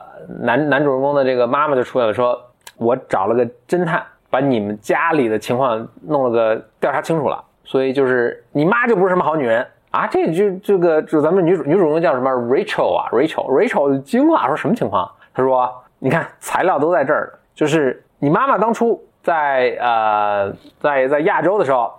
[0.41, 2.37] 男男主人公的这个妈妈就出来了，说
[2.75, 10.05] 我找了个侦探，把你们家里的情况弄了个调查清楚了，所以就是你妈就不是什么好女人啊！
[10.07, 15.09] 这就这个就咱们女主女主人公叫什么 Rachel 啊，Rachel Rachel 惊了，说什么情况？
[15.33, 21.89] 他说你看材料都在这儿，就是你妈妈当初在呃在在亚洲的时候。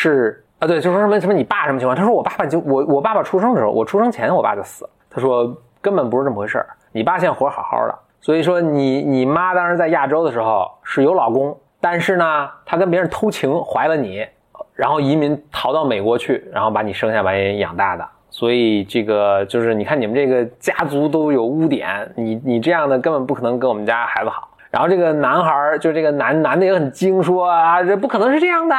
[0.00, 1.96] 是啊，对，就说什么什么你爸什么情况？
[1.96, 4.90] 他说我爸爸就我我爸爸出生的时候，我出生前我爸就死了。
[5.10, 7.98] 他说根本不是这么回事儿，你爸现在活好好的。
[8.20, 14.24] 所以说你你妈当时在亚洲的时候是有老公，但是呢，她跟别人偷情怀了你，
[14.76, 18.08] 然后移民逃到美国去，然后把你生下把你养大的。
[18.30, 24.48] 所以这个就是你看你们这个家族都有污点，你你这样的根本不可能跟我们家孩子好。
[24.70, 28.76] 然后这个男孩儿就这个男男的也很精，说啊这不可能是这样的。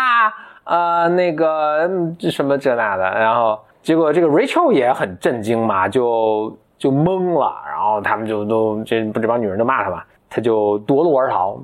[0.70, 1.90] 啊那个
[2.30, 11.60] 什么这那的，然后结果这个 Rachel 也很震惊嘛，就就懵了，然后他们就都这不这帮女人都骂她嘛，她就夺路而逃，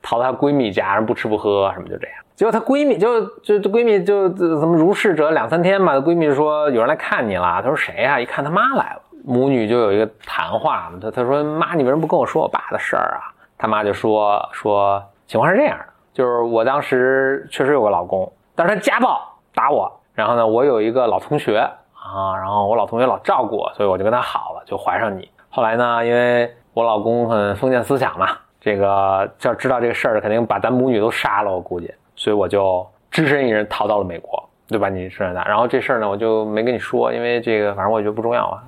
[0.00, 2.16] 逃到她闺蜜家，不吃不喝什么就这样。
[2.36, 8.20] 结果她闺蜜就就闺蜜就怎么如是者两三天嘛，闺蜜说有人来看你了，她说谁啊？
[8.20, 13.34] 一看她妈来了，母女就有一个谈话嘛，她她说妈，你为什么不跟我说我爸的事儿啊？
[13.58, 18.30] 她妈就说说情况是这样的，就是我当时确实有个老公。
[18.54, 19.20] 但是他家暴
[19.54, 25.28] 打我，然后呢，我有一个老同学啊，然后我老同学老照顾我，所以我就跟他好了，就怀上你。
[25.48, 28.28] 后来呢，因为我老公很封建思想嘛，
[28.60, 34.88] 这个要知道这个事儿，肯定把咱母女都杀了，我估计，所以我就只身一人逃到了美国，对吧？
[34.88, 38.62] 你生下他，然后这事儿呢，我就没跟你说，因为这个反正我觉得不重要啊。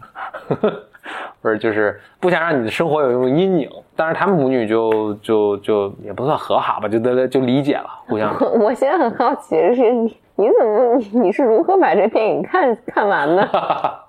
[1.41, 3.71] 不是，就是不想让你的生活有一种阴影。
[3.95, 8.35] 但是他们母女就就就也不算和好吧，就得就理解了，互相。
[8.61, 13.49] 我现在很好奇的是，你你怎么你你是如何把这电影看看完的？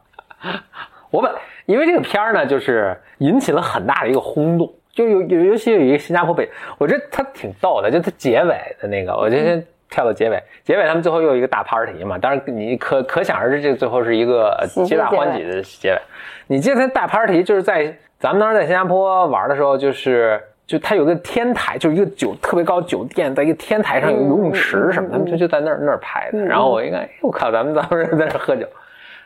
[1.10, 1.32] 我本
[1.66, 16.02] 因为这个片儿呢，就是引起了很大的一个轰动，就有有尤其有一个新加坡北，我觉得他挺逗的，就他结尾的那个，我就先跳到结尾，结尾他们最后又有一个大 party 嘛，当然你可可想而知，这个最后是一个皆大欢喜的结尾。
[16.48, 26.40] 你记得他大 party 就是在咱们当时在新加坡玩的时候，就是就他有个天台，就是一个酒特别高酒店，在一个天台上有游泳池什么，他们就就在那儿那儿拍的。
[26.40, 28.68] 然后我一看，哎我靠，咱们当时在这喝酒。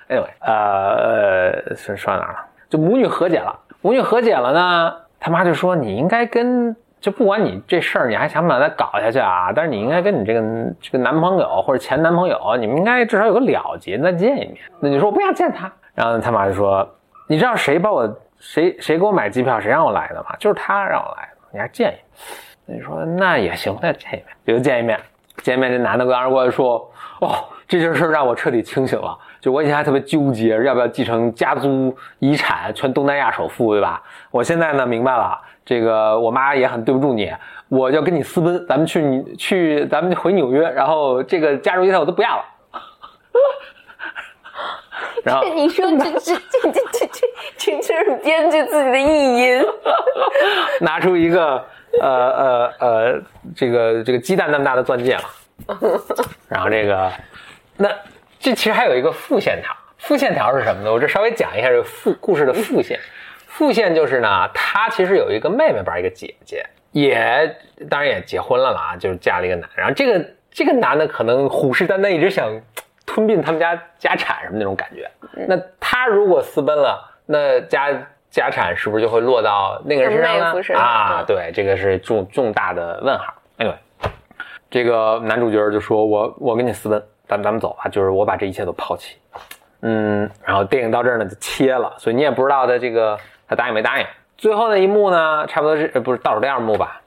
[0.09, 2.39] anyway，呃，说说到哪儿了？
[2.69, 6.75] 就母女和解了，母女和解了呢，他妈就说你应该跟。
[7.01, 9.51] 就不管你这事儿，你还想不想再搞下去啊？
[9.53, 10.41] 但是你应该跟你这个
[10.79, 14.57] 这个男朋友或者前男朋友，你们应该至少有个了结，再见一面。
[14.79, 16.87] 那你说我不想见他，然后他妈就说，
[17.25, 20.35] 你知道谁把我谁谁给我买机票，谁让我来的吗？
[20.37, 22.03] 就是他让我来的，你还见一面。
[22.67, 24.99] 那你说那也行，再见一面就见一面，
[25.37, 25.71] 见面。
[25.71, 26.87] 这男的当时过来说，
[27.19, 27.33] 哦，
[27.67, 29.17] 这件事儿让我彻底清醒了。
[29.39, 33.99] 就我以前还特别纠结，要不要继承家族遗产，全东南亚首富，对吧？
[34.29, 35.35] 我现在呢明白了。
[35.63, 37.31] 这个我妈也很对不住你，
[37.69, 42.45] 我要跟你私奔，咱们去你去，咱们回纽约，然后这个家族遗产我都不要了。
[45.23, 46.35] 然后你说 这这这
[46.71, 47.07] 这这
[47.57, 49.63] 这这是编剧自己的意淫，
[50.81, 51.63] 拿出一个
[52.01, 53.21] 呃呃呃
[53.55, 55.23] 这个这个鸡蛋那么大的钻戒了，
[56.49, 57.09] 然后这个
[57.77, 57.89] 那
[58.39, 60.91] 这其实还有一个副线条，副线条是什么呢？
[60.91, 62.99] 我这稍微讲一下这个副故事的副线。
[63.61, 67.55] 副线就是呢，他其实有一个妹妹，吧一个姐姐，也
[67.87, 69.69] 当然也结婚了啦，就是嫁了一个男。
[69.75, 72.51] 然后这个这个男的可能虎视眈眈，一直想
[73.05, 75.07] 吞并他们家家产什么那种感觉。
[75.47, 77.91] 那他如果私奔了，那家
[78.31, 80.79] 家产是不是就会落到那个人身上呢？
[80.79, 83.31] 啊，对，这个是重重大的问号。
[83.59, 83.75] anyway，
[84.71, 89.17] 这个男主角就说：“我我跟你私奔，咱们咱们走吧，就是我把这一切都抛弃。”
[89.83, 93.15] 嗯，然后电影到这儿呢就切了，所以你也不知道他这个。
[93.51, 94.07] 他答应没答应？
[94.37, 95.45] 最后那一幕呢？
[95.45, 97.01] 差不多是不是倒数第二幕吧？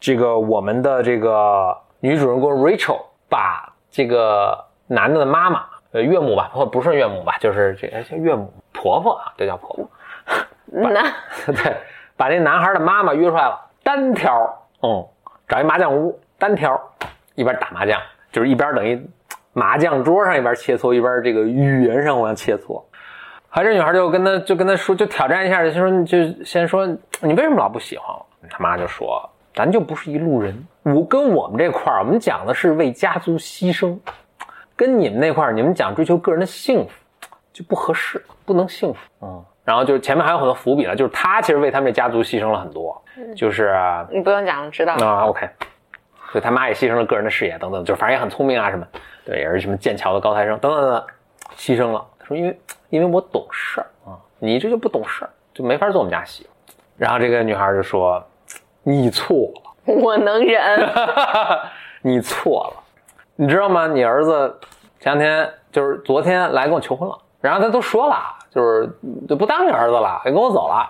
[0.00, 9.88] 这个我们的这个女主人公 Rachel 把这个男的的妈妈，呃，岳母吧，或不是岳母吧，就是这叫岳母婆婆啊，这叫婆婆。
[10.66, 11.02] 那
[11.54, 11.76] 对，
[12.16, 15.06] 把那男孩的妈妈约出来了，单挑，嗯，
[15.46, 16.76] 找一麻将屋，单挑，
[17.36, 17.96] 一边打麻将，
[18.32, 19.08] 就是一边等于
[19.52, 22.82] 麻将桌上一边切磋，一边这个语言上互相切磋。
[23.52, 26.86] 还这女孩就跟他就跟他说，就挑战一下，就说就先说
[27.20, 28.26] 你为什么老不喜欢我？
[28.48, 33.98] 他妈就说咱就不是一路人，我跟我们这块儿，我们讲的是为家族牺牲，
[34.76, 36.90] 跟你们那块儿，你们讲追求个人的幸福，
[37.52, 39.00] 就不合适，不能幸福。
[39.20, 43.02] 嗯，然后就是前面还有很多伏笔了，就是他其实为他们这家族牺牲了很多，
[43.36, 43.76] 就是
[44.10, 45.48] 你不用讲，知道啊，OK，
[46.30, 48.86] 所以他妈也牺牲了个人的事业等等，就反正也很聪明啊什么，
[49.24, 51.04] 对，也是什么剑桥的高材生等等等等，
[51.56, 52.06] 牺牲了。
[52.20, 52.56] 他说因为。
[52.90, 56.50] 因为我懂事儿啊，你这就不懂事儿，就没法做我们家媳妇。
[56.96, 58.22] 然后这个女孩就说
[58.84, 60.60] ：“你错了， 我能忍。
[62.02, 62.82] 你错了，
[63.36, 63.86] 你知道吗？
[63.86, 64.58] 你儿子
[64.98, 68.16] 前两天就是昨天来跟我求婚了，然后他都说了，
[68.50, 68.90] 就是
[69.28, 70.88] 就不当你儿子了，跟我走了。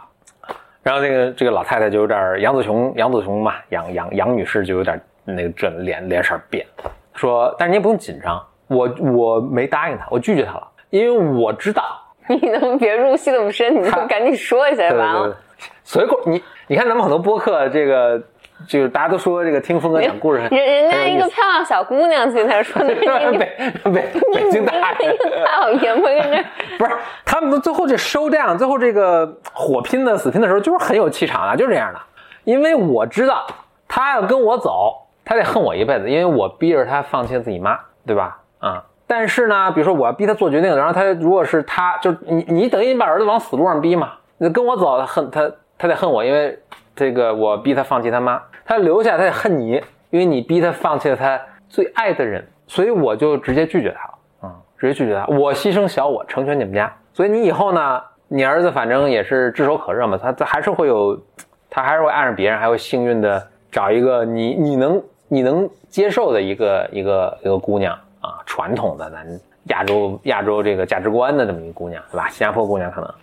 [0.83, 6.67] 然后这个这个老太太就有点杨子琼，杨子琼嘛，杨杨杨女士就有点那个这脸脸色变，
[7.15, 11.83] 说：但是你也不用紧张，我我没答应他，我拒绝他了。”因为我知道，
[12.29, 13.75] 你能别入戏那么深？
[13.81, 15.37] 你就赶紧说一下就完了。
[15.85, 18.21] 随口你你看咱们很多播客，这个
[18.67, 23.91] 就是大家都说这个听峰哥讲故事，人人家一个漂亮小姑娘去那说， 北北
[24.33, 25.13] 北京大爷，
[25.45, 26.45] 大老爷们跟这
[26.79, 26.93] 不是
[27.25, 32.01] 他们最后这收这最后这个火拼的死拼的时候就是很有气场啊，就是这样的。
[32.45, 33.47] 因为我知道
[33.87, 38.39] 他要跟我走，他得恨我一辈子，因为我逼着他放弃了自己妈，对吧？
[38.61, 38.85] 啊。
[39.11, 44.13] 但是呢，比如说我要逼他做决定，然后他如果是他，就你你等于你把儿子往死路上逼嘛。
[44.39, 46.57] 那跟我走，他恨他，他得恨我，因为
[46.95, 56.95] 这个我逼他放弃他妈，他留下他得恨你，因为你逼他放弃了他最爱的人，所以我就直接拒绝他了，嗯，直接拒绝他，我牺牲小我成全你们家。
[57.13, 61.21] 所以你以后呢，你儿子反正也是炙手可热嘛，他他还是会有，
[61.69, 67.99] 他还是会爱上别人，还会幸运的找一个你你能你能接受的一个一个一个姑娘。
[68.21, 69.27] 啊，传统的咱
[69.65, 72.29] 亚洲亚洲这个价值观的这么一个姑娘，对吧？
[72.29, 73.15] 新加坡姑娘可能，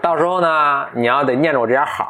[0.00, 2.06] 到时候呢，你要得念着我这点好，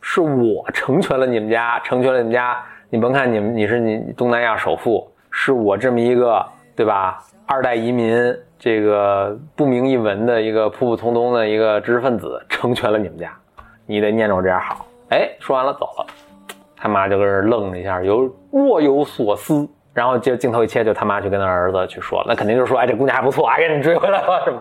[0.00, 2.56] 是我成全了你们家，成全了你们家。
[2.90, 6.44] 你甭看你们，你是你东南亚首富，是我这么一个，
[6.76, 7.20] 对吧？
[7.46, 8.16] 二代移民，
[8.58, 13.36] 这个不明一文的一个普普通通的一个知识分子，成全了你们家，
[13.86, 14.86] 你得念着我这点好。
[15.10, 16.06] 哎，说完了走了，
[16.76, 19.68] 他妈就搁这愣了一下，有若有所思。
[19.94, 24.60] 然后就镜头一切，就他妈去跟他儿子去说，那肯定就说，哎，这姑娘还不错，哎，给你追回来了，是吗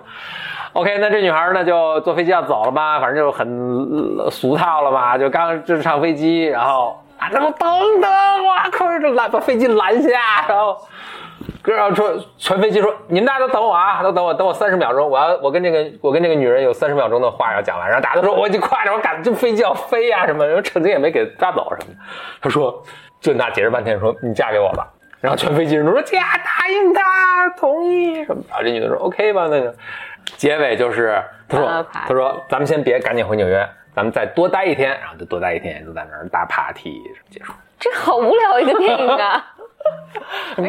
[0.74, 10.78] ？OK，那这女孩呢就坐飞机要走了吧，反正就很俗套了吧，就刚就是上飞机，然后啊，这么等等，哇靠，这拦把飞机拦下，然后。
[11.66, 17.88] 然后说全飞机说你们大家都等我啊，都等我，等我三十秒钟，我要我跟这个我跟这个女人有三十秒钟的话要讲完。
[17.88, 22.00] 然后大家都说我已经快着，我赶这飞机要飞呀什么，然后趁机也没给抓走什么的。
[22.42, 22.82] 他说
[23.20, 24.88] 就那解释半天说你嫁给我吧。
[25.24, 28.44] 然后全飞机人都说姐答应他同意什么。
[28.50, 29.74] 然后这女的说 OK 吧，那个
[30.36, 33.66] 结尾就是他说他说咱们先别赶紧回纽约，
[33.96, 37.54] 咱们再多待一天，然后就多待一天，就在那儿大 party 结束。
[37.80, 39.46] 这好无聊一个电影啊。
[40.58, 40.68] 没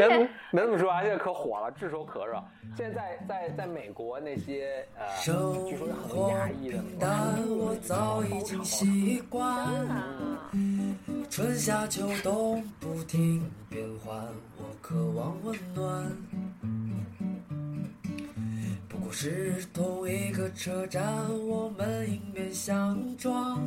[0.50, 2.34] 没这么说啊，现在可火了，炙手可热。
[2.76, 6.78] 现在在在在美国那些呃，据说有很多压抑的
[7.48, 9.44] 我早已经习惯，
[11.34, 14.24] 春夏秋冬不停变换，
[14.56, 16.16] 我渴望温暖。
[18.88, 21.04] 不过是同一个车站，
[21.48, 23.60] 我们迎面相撞。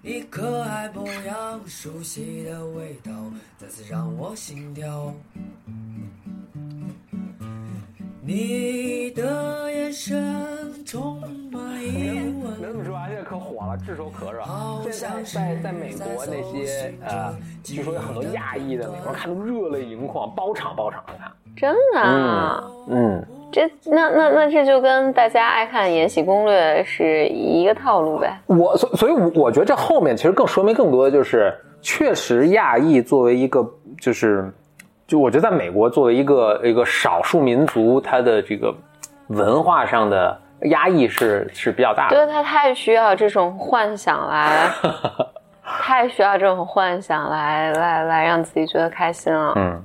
[0.00, 3.10] 你可爱模样，熟悉的味道，
[3.58, 5.12] 再次让我心跳。
[8.28, 10.20] 你的眼神
[10.84, 11.20] 充
[11.52, 12.60] 满疑问。
[12.60, 13.06] 能这么说啊？
[13.06, 14.42] 现在可火了，炙手可热。
[14.90, 21.30] 现在在在美国那些呃，据说有很多亚裔的美国人看都热泪盈眶，包场包场的看。
[21.56, 22.00] 真的？
[22.00, 23.26] 嗯嗯。
[23.52, 28.36] 这那那那这就跟大家爱看《延禧攻略》是一个套路呗。
[28.46, 33.64] 我所所以，我觉得这后面其实更说明更多的就是，确实亚裔作为一个
[34.00, 34.52] 就是，
[35.06, 38.74] 就我觉得在美国作为一个一个少数民族，他的这个
[39.28, 42.16] 文化上的压抑是是比较大的。
[42.16, 44.68] 对他太需要这种幻想来，
[45.62, 49.52] 太需要这种幻想来来来让自己觉得开心了。
[49.56, 49.80] 嗯。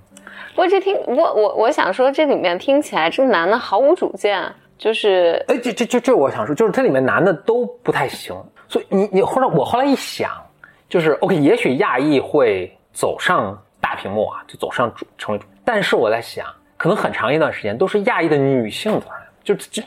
[0.53, 4.43] 不过这听我我我想说，这里面听起来这个男的毫无主见，
[4.77, 8.35] 就是哎，这这这这我想说，就是这里面男的都不太行。
[8.67, 10.29] 所以你你后来我后来一想，
[10.89, 15.45] 就是 OK，也许亚裔会走上大屏幕啊，就走上主成为主。
[15.65, 16.45] 但是我在想，
[16.77, 19.83] 可能很长一段时间都是亚裔的女性走上来，就就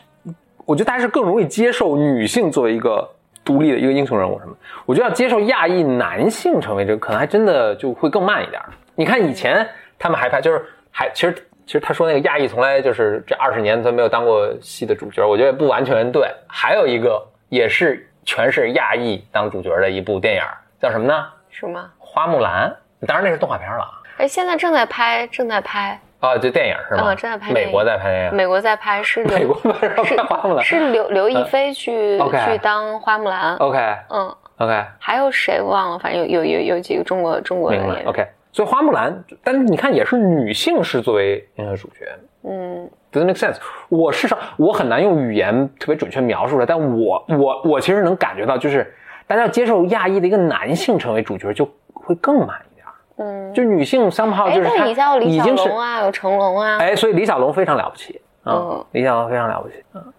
[0.66, 3.08] 我觉得大家是更容易接受女性作为一个
[3.44, 4.54] 独立的一个英雄人物什么。
[4.84, 8.60] 我觉得要接受亚裔男性成为这个，可能还真的就会更慢一点。
[8.94, 9.66] 你看以前。
[9.96, 11.32] 他们还拍，就是还其实
[11.64, 16.28] 其实他说那个亚裔从来就是这二十年他没有当过戏的主角，我觉得不完全对。
[16.46, 20.42] 还有一个也是全是亚裔当主角的一部电影，
[20.78, 21.26] 叫什么呢？
[21.48, 21.88] 什么？
[21.96, 22.74] 花木兰。
[23.06, 23.86] 当然那是动画片了。
[24.18, 25.98] 哎，现在正在拍，正在拍。
[26.20, 27.02] 啊，这电影是吗？
[27.06, 27.52] 嗯，正在拍。
[27.52, 28.36] 美国在拍电影。
[28.36, 29.24] 美国在拍是。
[29.24, 30.64] 美国拍花木兰。
[30.64, 33.56] 是刘刘亦菲去去当花木兰。
[33.56, 33.78] OK。
[34.10, 34.36] 嗯。
[34.58, 34.84] OK。
[34.98, 35.98] 还有谁忘了？
[35.98, 38.06] 反正有有有有几个中国中国的演员。
[38.06, 38.26] OK。
[38.52, 42.06] 所以花木兰，但是你看也是女性是作为那个主角，
[42.44, 43.56] 嗯，doesn't make sense。
[43.88, 48.94] 我事实上我很难用语言特别准确描述出来，但我我我其实能感觉到，就是
[49.26, 52.73] 大家要接受亚裔的一个男性成为主角就会更慢一点，
[53.16, 54.86] 嗯，就女性三炮就是他
[55.20, 59.74] 已经是啊，有成龙啊，哎，所以李小龙非常了不起啊，李小龙非常了不起，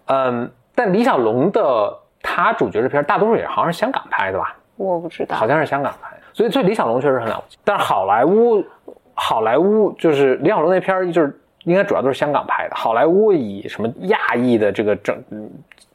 [0.06, 4.56] 嗯，但李小龙的他主角这片大多数也好像是香港拍的吧？
[4.76, 6.10] 我不知道，好像是香港拍。
[6.32, 8.62] 所以，所以李小龙确实很了不起，但是好莱坞，
[9.14, 12.76] 好莱坞就是李小龙那片儿，就是应该主要都是香港拍的。
[12.76, 15.16] 好莱坞以什么亚裔的这个整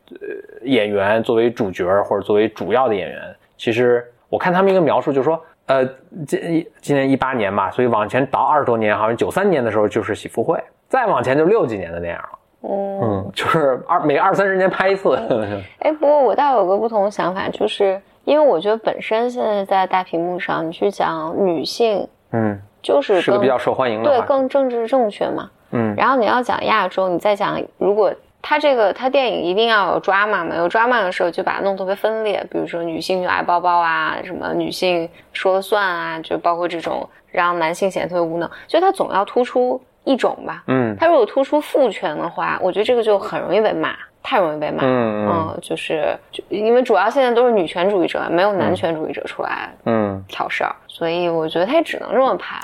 [0.09, 0.17] 呃
[0.63, 5.85] 演员作为主角或者作为主要的演员，其实我看他们一个描述就是说，呃，
[6.25, 10.57] 今今年一八年吧，所以往前倒二十多年，好像九三年的时候就是《喜福会》，
[10.87, 12.29] 再往前就六几年的电影了。
[12.63, 15.15] 嗯， 就是二每二三十年拍一次。
[15.79, 18.01] 哎，不过我倒有个不同的想法，就是。
[18.23, 25.95] 因为我觉得本身现在在大屏幕上，你去讲女性，嗯，就是是个比较受欢迎的，对，更政治正确嘛，嗯。
[25.95, 40.95] 然后你要讲亚洲，你再讲，如果他这个他电影一定要有 drama 嘛，有 drama 的时候就把它弄特别分裂，比如说女性就爱包包啊，什么女性说了算啊，就包括这种让男性显得特别无能，就他总要突出一种吧，嗯。
[40.99, 43.95] 他如果突出父权的话，我觉得这个就很容易被骂。
[44.23, 52.55] 太容易被骂，嗯，就是就因为主要现在都是女权主义者，没有男权主义者出来，嗯，挑事儿，所以我觉得他也只能这么拍。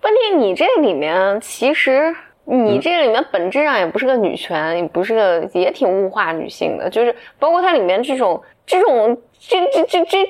[0.00, 10.28] 问题你这里面其实你这里面本质上也不是个女权，也不是个，也挺物化女性的，就是包括它里面这种这种这这这这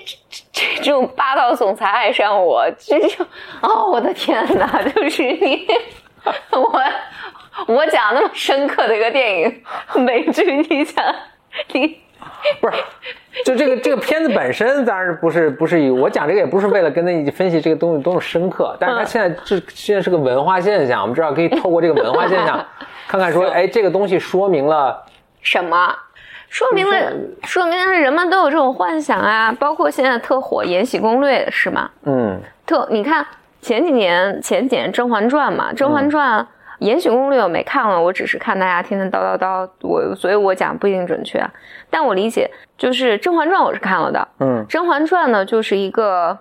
[0.53, 3.25] 这这种霸道总裁爱上我，这就
[3.61, 5.67] 哦我的天哪， 就是你
[6.51, 6.83] 我。
[7.69, 9.63] 我讲那么深刻的一个电影
[9.95, 11.03] 美剧，你讲
[11.73, 11.99] 你
[12.61, 12.75] 不是
[13.45, 22.65] 就这个这个片子本身当然不是不是以我讲这个也不是为了跟他分析这个东西多么深刻，但是他现在这现在是个文化现象，我们知道可以透过这个文化现象
[23.07, 25.05] 看看说，哎，这个东西说明了
[25.41, 25.95] 什么？
[26.49, 27.13] 说明了，
[27.43, 31.91] 说明了人们都有这种幻想啊，包括现在特火《延禧攻略》是吗？
[32.05, 33.27] 嗯，特你看
[33.61, 36.41] 前几年前几年《甄嬛传》嘛，《甄嬛传》
[36.79, 41.51] 《延禧攻略》我没看了，我只是看大家天天叨叨叨，我所以我讲不一定准确啊，
[41.91, 46.39] 但我理解就是《甄嬛传》我是看了的，嗯《甄嬛传》呢就是一个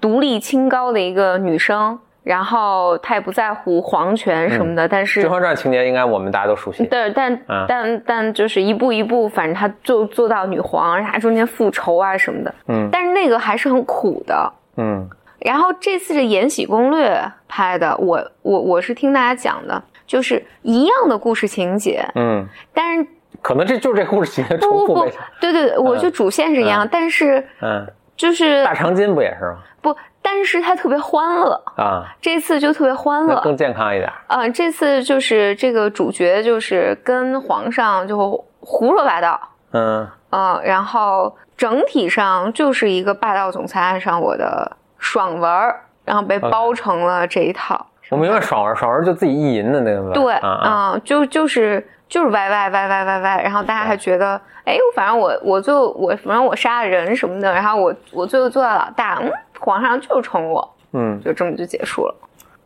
[0.00, 6.84] 独立清高的一个女生，然后她也不在乎皇权什么的，但《是甄嬛传》情节应该我们大家都熟悉。
[6.86, 12.88] 对，但、啊但但就是一步一步，反正她就做到女皇，然后她中间复仇啊什么的，嗯。
[12.90, 14.52] 但是那个还是很苦的。
[14.76, 15.08] 嗯
[15.44, 17.10] 然后这次是《延禧攻略》
[17.46, 23.06] 拍的，我我我是听大家讲的，就是一样的故事情节，嗯，但是
[23.42, 25.10] 可能这就是这故事情节重不不不。，
[25.42, 27.86] 对对对，我就主线是一样，但是嗯，
[28.16, 29.58] 就是大长今不也是吗？
[29.82, 33.38] 不，但是它特别欢乐，啊，这次就特别欢乐。
[33.42, 34.10] 更健康一点。
[34.28, 39.38] 呃，这次就是这个主角就是跟皇上就胡说八道，
[39.72, 44.74] 嗯嗯、然后整体上就是一个霸道总裁爱上我的
[45.04, 47.86] 爽文儿，然后被包成了这一套。
[48.10, 50.10] 我明白爽文，爽文就自己意淫的那个。
[50.12, 59.30] 对，啊就就是就是歪歪歪歪歪歪，然后大家还觉得，哎，反正我我最后我反正我杀了人什么的，然后我我最后做到老大，嗯，
[59.60, 62.14] 皇上就是宠我，嗯，就这么就结束了。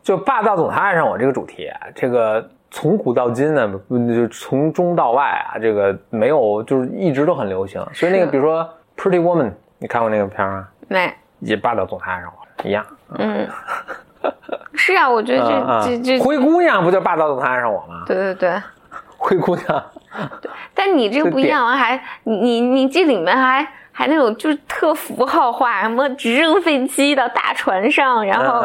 [0.01, 7.85] 就霸道总裁爱上我这个主题啊，这个从古到今呢，不就从中到外啊，这个没有就是一直都很流行。
[7.93, 8.63] 所以那个比如说
[9.01, 10.67] 《Pretty Woman》，你看过那个片儿吗？
[10.87, 12.85] 没，也霸道总裁爱上我一样。
[13.17, 13.47] 嗯，
[14.75, 18.03] 是啊，我觉得这、这这，灰姑娘不就霸道总裁爱上我吗？
[18.05, 18.61] 对对对。
[19.21, 19.83] 灰姑娘，
[20.73, 28.61] 但你这个不一样，还你你你这里面还还那种就是特符号化，什么直升飞机到大船上，然后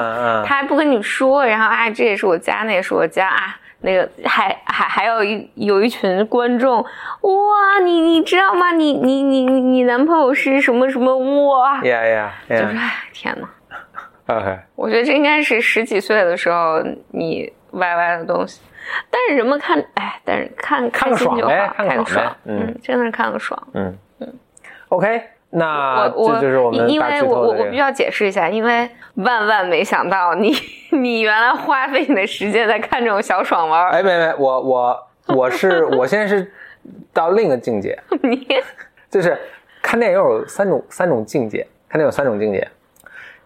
[0.46, 8.72] 他还不跟你说，然后啊这也是我家，那也是我家啊，那个还还还有一有一群观众，哇，你你知道吗？
[8.72, 11.14] 你你你你你男朋友是什么什么
[11.48, 11.82] 哇？
[11.84, 13.48] 呀呀就是呀哎天哪！
[14.34, 18.62] OK，我觉得这应该是十几岁的时候你歪歪的东西，
[19.10, 23.62] 但是人们看，哎，但是看看个爽呗看个爽，嗯嗯，真的是看个爽。
[23.74, 24.32] 嗯嗯
[24.88, 25.22] ，OK，
[25.56, 27.48] 那我这就是我们因大为我我。
[27.54, 30.52] 我必须要解释一下，因为万万没想到你
[30.90, 36.52] 你原来花费你的时间在看这种小爽文儿，哎，没没，我我我是我现在是
[37.12, 38.46] 到另一个境界， 你
[39.08, 39.38] 就是
[39.80, 42.66] 看电影有三种三种境界，看电影有三种境界。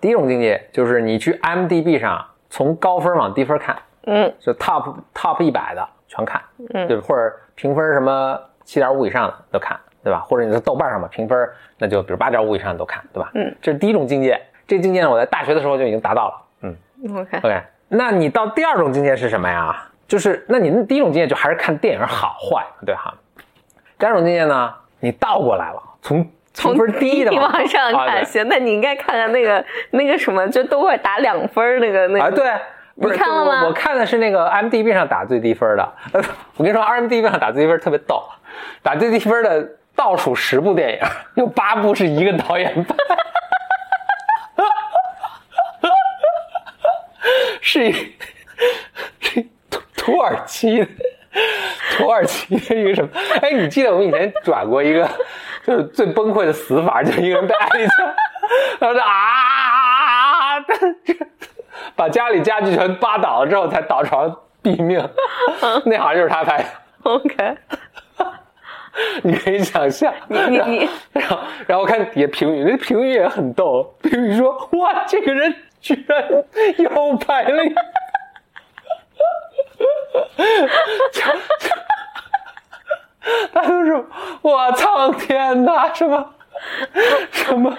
[0.01, 6.41] 第一种境界就是你去 IMDB 上从高分往低分看，嗯就 top top 一百的全看，
[6.73, 6.99] 嗯对？
[7.01, 10.21] 或者评分什么七点五以上的都看，对吧？
[10.21, 13.31] 或者你在豆瓣上吧评分，那就比如八点五以上你都看，对吧？
[13.35, 14.41] 嗯，这是第一种境界。
[14.67, 16.35] 这境界呢，我在大学的时候就已经达到了。
[16.63, 16.77] 嗯
[17.17, 17.63] ，OK，，OK。
[17.89, 19.85] 那你到第二种境界是什么呀？
[20.07, 23.13] 就是那你那第一种境界就还是看电影好坏，对哈。
[23.99, 32.25] 第二种境界呢，你倒过来了，从从分低的往上看，啊行，那你应该看看那个那个什么，就都会打两分那个那个。
[32.25, 32.51] 啊，对，
[33.01, 35.93] 不是你看了吗我我看的是那个 IMDB 上打最低分的。
[36.13, 36.23] 呃，
[36.57, 38.23] 我跟你说，IMDB 上打最低分特别逗，
[38.83, 39.69] 打最低分的
[39.99, 41.01] 倒数十部电影，
[41.35, 42.95] 有八部是一个导演拍，
[47.61, 47.91] 是
[49.21, 50.87] 是土土耳其。
[51.97, 53.09] 土耳其的一个什么？
[53.43, 55.09] 哎，你记得我们以前转过一个，
[55.67, 58.07] 就是最崩溃的死法，就一个人被挨一枪，
[58.79, 60.61] 然后就啊，
[61.97, 64.99] 把家里家具全扒倒了之后才倒床毙命，
[65.87, 66.65] 那好像就是他拍的。
[67.03, 67.57] OK，
[69.23, 70.89] 你可以想象， 你你你。
[71.13, 76.45] 然后然后看底下评语，那评语也很逗，评语说哇，这个人居然
[76.79, 77.63] 又拍了
[83.53, 84.05] 他都是
[84.41, 86.33] 我苍天呐，什么
[87.31, 87.77] 什么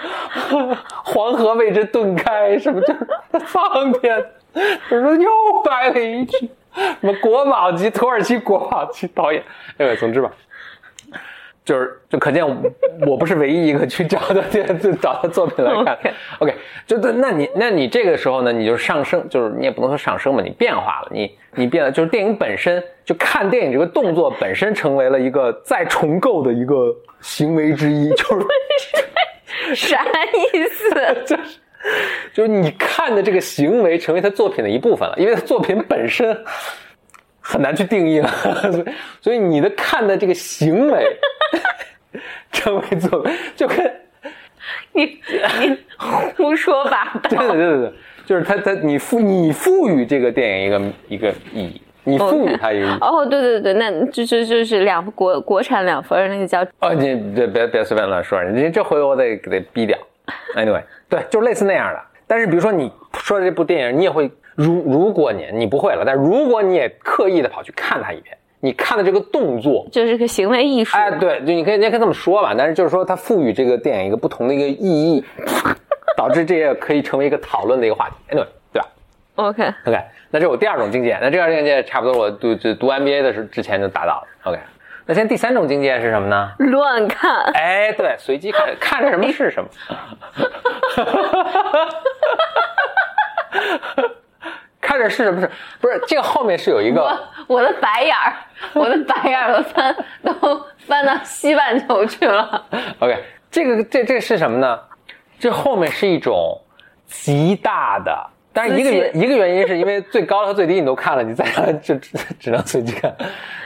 [1.04, 3.08] 黄河为之顿开，什么就是
[3.48, 4.24] 苍天，
[4.90, 5.30] 就说又
[5.64, 9.44] 白了一句什么国宝级土耳其国宝级导演，
[9.78, 10.32] 哎，总之吧。
[11.70, 12.56] 就是就可见我
[13.06, 14.64] 我不是唯一一个去找他这
[15.00, 15.94] 找他作品来看。
[15.94, 16.56] OK OK，
[16.88, 26.92] 就对，那你那你这个时候呢，你就上升，就是你也不能说上升吧，你变化了，你你变了，就是电影本身就看电影这个动作本身成为了一个再重构的一个
[27.22, 30.04] 行为之一，就是 啥
[30.56, 30.90] 意思？
[31.28, 31.44] 就是
[32.34, 36.36] 就是你看的这个行为成为他作品的一部分了，因为他作品本身
[37.50, 38.28] 很难去定义了，
[38.72, 38.86] 所以
[39.22, 41.18] 所以你的看的这个行为
[42.54, 43.92] 成为作品，就跟
[44.94, 45.20] 你
[45.60, 47.30] 你胡说八道。
[47.30, 47.94] 对对对对对，
[48.24, 52.98] 就是他他你赋你赋予这个电影一个一个意义，你赋予它一个意义。
[53.02, 59.98] 哦，对对对，那就就就是两国国产两分那个叫哦，你别别别随便乱说，你这回我得得逼掉。
[60.56, 62.00] Anyway，对，就类似那样的。
[62.28, 62.92] 但是比如说你
[63.24, 64.30] 说的这部电影，你也会
[64.60, 70.98] 如如果你你不会了，但如果你也刻意的跑去看它一遍，你看的这个动作，就是个行为艺术。
[70.98, 72.54] 哎，对，就你可以你也可以这么说吧。
[72.58, 75.24] 但是就是说，它赋予这个电影一个不同的一个意义，
[76.18, 78.16] 导致这也可以成为一个讨论的一个话题。
[78.36, 78.88] Anyway，对吧
[79.36, 79.98] ？OK，OK，
[80.30, 81.18] 那这是我第二种境界。
[81.22, 84.28] 那这二种境界差不多，我读就读 MBA 的时候之前就达到了。
[84.44, 84.60] OK，
[85.06, 86.52] 那现在第三种境界是什么呢？
[86.58, 87.46] 乱看。
[87.54, 89.70] 哎，对，随机看，看着什么是什么。
[94.90, 98.34] 看着是什么是，不是这个后面是有一个我我的白眼儿，
[98.74, 102.66] 我的白眼儿都翻都翻到西半球去了。
[102.98, 104.80] OK，这个这这是什么呢？
[105.38, 106.60] 这后面是一种
[107.06, 113.16] 极大的，但是一个原一个原因是因为最高和最低你都看了，你再看就只 只能随机看。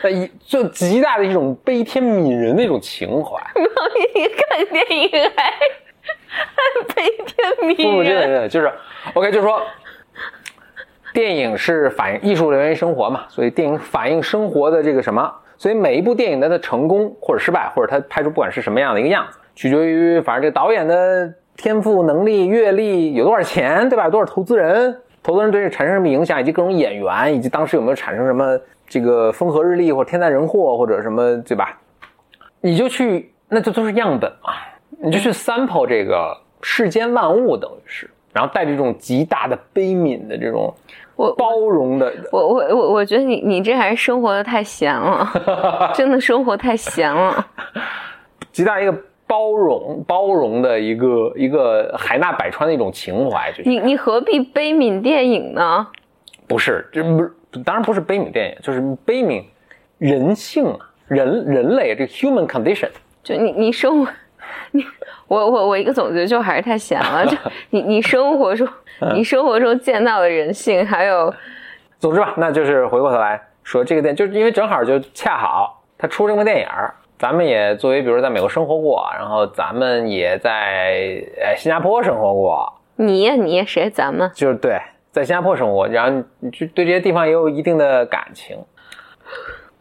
[0.02, 3.42] 那一就极大的一种悲天悯人的一种情怀。
[4.14, 5.44] 你看电影还
[6.28, 8.70] 还悲天不不，悯真的真人，的就是
[9.14, 9.66] OK，就是说，
[11.14, 24.06] 电影是反映艺术来源于生活嘛，所以电影反映生活的这个什么，所以每一部电影它的成功或者失败，或者它拍出不管是什么样的一个样子，取决于反正这个导演的天赋、能力、阅历，有多少钱，对吧？
[24.06, 31.78] 有多少投资人，投资人对这产生什么影响，以及各种演员，以及当时有没有产生什么这个风和日丽或者天灾人祸或者什么，对吧？
[32.60, 34.54] 你就去，那这都是样本嘛，
[35.00, 40.74] 你就去 sample 这个世间万物，等于是，然后带着这种极大的悲悯的这种
[41.16, 45.30] 我包容的，我我我我觉得你你这还是生活的太闲了，
[45.94, 47.48] 真的生活太闲了。
[48.52, 48.96] 极大一个
[49.28, 55.88] 包容包容的一个一个海纳百川的一种情怀，就是你你何必悲悯电影呢？
[56.48, 57.32] 不是这不是
[57.64, 59.44] 当然不是悲悯电影，就是悲悯
[60.00, 62.90] 人性啊，人人类这个 human condition。
[63.24, 64.12] 就你你生活，
[64.72, 64.86] 你
[65.28, 67.26] 我我我一个总结就还是太闲了。
[67.26, 67.38] 就
[67.72, 68.68] 你你生活中
[69.14, 71.34] 你生活中见到的人性，还有
[72.00, 84.78] 总之吧，那就是回过头来说这个电，就是因为正好就恰好他出这么个电影儿，咱们也作为比如在美国生活过，然后咱们也在呃新加坡生活过，你呀你谁咱们就是对，
[85.12, 88.58] 在新加坡生活，然后你就对这些地方也有一定的感情。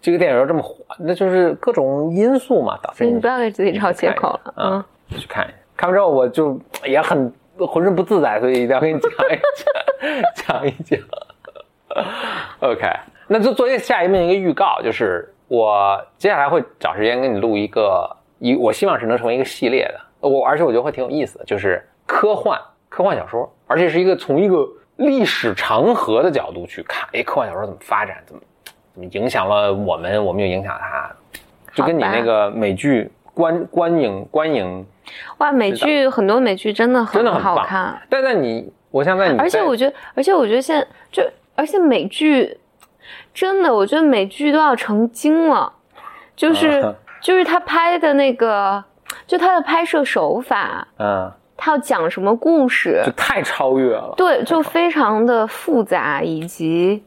[0.02, 4.54] 这个电影要这么火，那就是各种因素嘛导致你不要给自己找借口了。
[4.56, 4.86] 嗯啊，
[5.16, 5.56] 去看一下。
[5.76, 9.40] 看完之后我就也很浑身不自在，所以一定要跟你讲一
[10.34, 10.98] 讲， 讲一讲。
[12.60, 12.82] OK，
[13.28, 20.28] 那就作为下一面一个预告，就是我接下来会找时间跟你录一个，一我希望是能成为一个系列的。
[20.28, 28.40] 我而且我觉得会挺有意思的，就是科幻科幻小说，而且是一个从一个历史长河的角度去看，哎，科幻小说怎么发展，怎么
[28.96, 31.10] 影响了我们，我们又影响他，
[31.74, 34.86] 就跟你那个美剧观观影观影
[35.38, 41.22] 哇，美剧很多美剧真的很真的很好看，但在你，我想在你，而且我觉得，而且我觉得现在就，
[41.54, 42.58] 而且美剧
[43.34, 45.72] 真的，我觉得美剧都要成精了，
[46.34, 46.94] 就是、啊。
[47.22, 48.82] 就是他拍的那个，
[49.28, 54.12] 就他的拍摄手法，嗯，他要讲什么故事就，太超越了。
[54.16, 57.00] 对，就非常的复杂，以及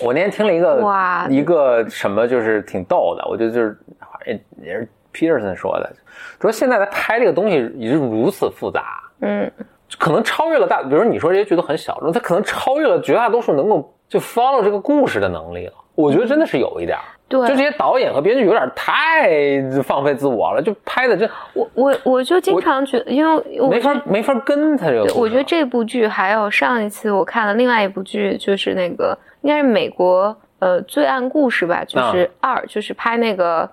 [0.00, 5.92] 我那天听了一个哇一个什么，就是挺逗的，我觉得就是好像也是 Peterson 说的，
[6.40, 9.50] 说现在在拍这个东西已经如此复杂，嗯，
[9.98, 15.74] 可能超越了大，比如说你说这些剧都很小众，它可能超越了绝大多数能够就 follow 这个故事的能力了。
[15.94, 25.14] 我觉得真的是有一点儿，对，就这些导演和编剧有点太放飞自我了，就拍的这我我我就经常觉得，因为我没法没法跟他这个。
[25.14, 33.68] 我觉得这部剧还有上一次我看了另外一部剧，就是那个应该是美国呃罪案故事吧，就是二，就是拍那个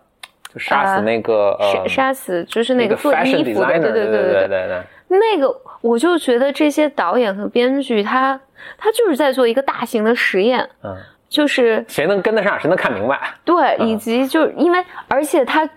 [0.54, 4.82] 就杀死那个杀呃杀死，就是那个做衣服的对对对对对对对。
[5.10, 8.40] 那个我就觉得这些导演和编剧他
[8.78, 10.96] 他就是在做一个大型的实验，嗯，
[11.32, 13.18] 就是谁能跟得上，谁能看明白。
[13.46, 13.88] 对，嗯。
[13.88, 15.68] 以及就是因为，而且他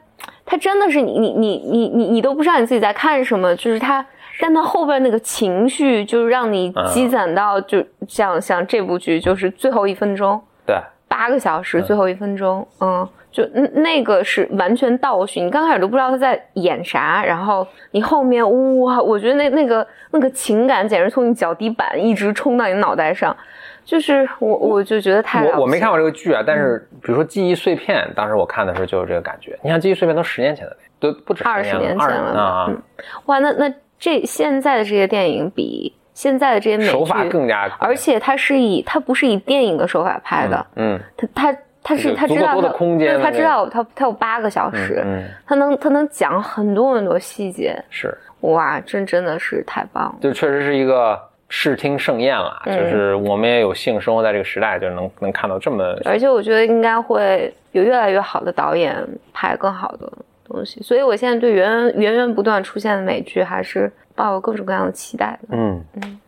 [0.44, 4.04] 他真的是你你你你你你都不知道你自己在看什么，就是他，
[4.40, 6.84] 但他后边那个情绪就是让你嗯。
[6.92, 10.76] 积攒到，就像像这部剧就是最后一分钟，对，
[11.06, 18.44] 八个小时最后一分钟，嗯，就那那个是完全倒叙，你刚开始都不知道他在演啥，然后你后面
[18.80, 23.36] 哇，我觉得那那个那个情感简直从你脚底板一直冲到你脑袋上，
[23.84, 29.58] 就是我我就觉得太我我没看过这个剧啊，但是比如说《记忆碎片》，当时我看的时候就有这个感觉。
[29.62, 32.82] 你看《记忆碎片》都十年前的，都不止二十十年前了啊，嗯
[33.26, 50.14] 哇，那那这现在的这些电影比现在的这些美剧手法更加，而且它是以它不是以电影的手法拍的，嗯，他他他是有他知道的空间对他知道它它有八个小时，嗯，他能它能讲很多很多细节，是，哇，真真的是太棒了。
[50.20, 51.20] 就确实是一个
[51.56, 52.76] 视听盛宴了，嗯。
[52.76, 58.96] 就是我们也有幸生活在这个时代，就能能看到这么而且我觉得应该会有越来越好的导演
[59.32, 60.12] 拍更好的
[60.48, 65.56] 东西，所以我现在对源源源源不断出现的美剧还是抱有各种各样的期待的。
[65.56, 65.80] 嗯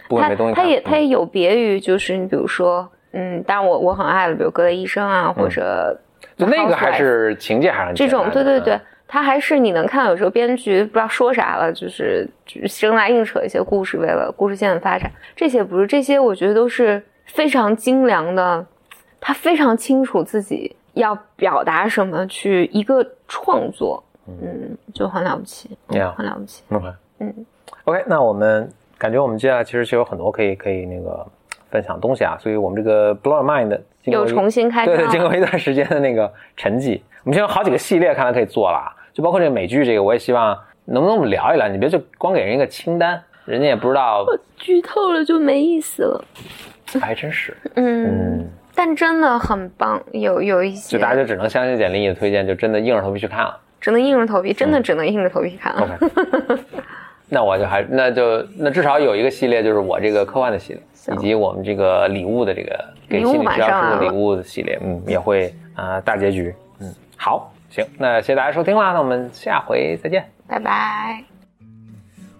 [0.08, 0.82] 不管它没东西看，它也嗯。
[0.84, 5.98] 它也有别于就是你比如说，嗯，当然我我很爱的，比如《格雷医生》啊，或者
[6.36, 15.10] 就那个还是情节还是很这种，对对对嗯，它还是你能看到有时候编剧不知道说啥了，就是就生拉硬扯一些故事，为了故事线的发展。
[15.34, 18.66] 这些不是，这些我觉得都是非常精良的，
[19.20, 26.64] 他非常清楚自己要表达什么，去一个创作，嗯，就很了不起，嗯很了不起。
[26.70, 26.86] OK，
[27.20, 27.46] 嗯
[27.84, 31.24] ，OK，那我们感觉我们接下来其实就有很多可以可以那个
[31.70, 40.54] 分享东西啊，所以我们这个 Blow Mind 又重新开对对，经过一段时间的那个沉寂，我们现在有好几个系列看来可以做了啊，就包括这个美剧这个，我也希望
[40.84, 44.26] 能不能我们聊一聊，你别就光给人一个清单，人家也不知道，
[44.58, 46.24] 剧透了就没意思了，
[47.00, 53.58] 还真是，嗯，嗯，但真的很棒，有有一些就大家就只能相信简历的推荐，就真的硬着头皮去看了。
[53.80, 55.98] 只能硬着头皮，真的只能硬着头皮看了。
[55.98, 56.62] OK，
[57.30, 60.82] 那我就还那就那至少有一个系列，就是我这个科幻的系列，
[61.14, 70.30] 以及我们这个礼物的这个给心理治疗马上来了师的礼物的系列，嗯，也会啊、呃大结局，嗯，好，行，那谢谢大家收听啦，那我们下回再见。
[70.46, 71.24] 拜拜。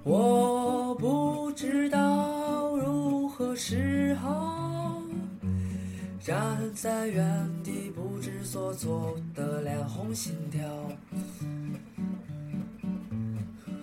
[0.04, 5.02] 我不知道如何是好，
[6.20, 6.36] 站
[6.74, 7.24] 在原
[7.64, 10.60] 地不知所措的脸红心跳。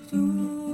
[0.10, 0.73] 嘟嘟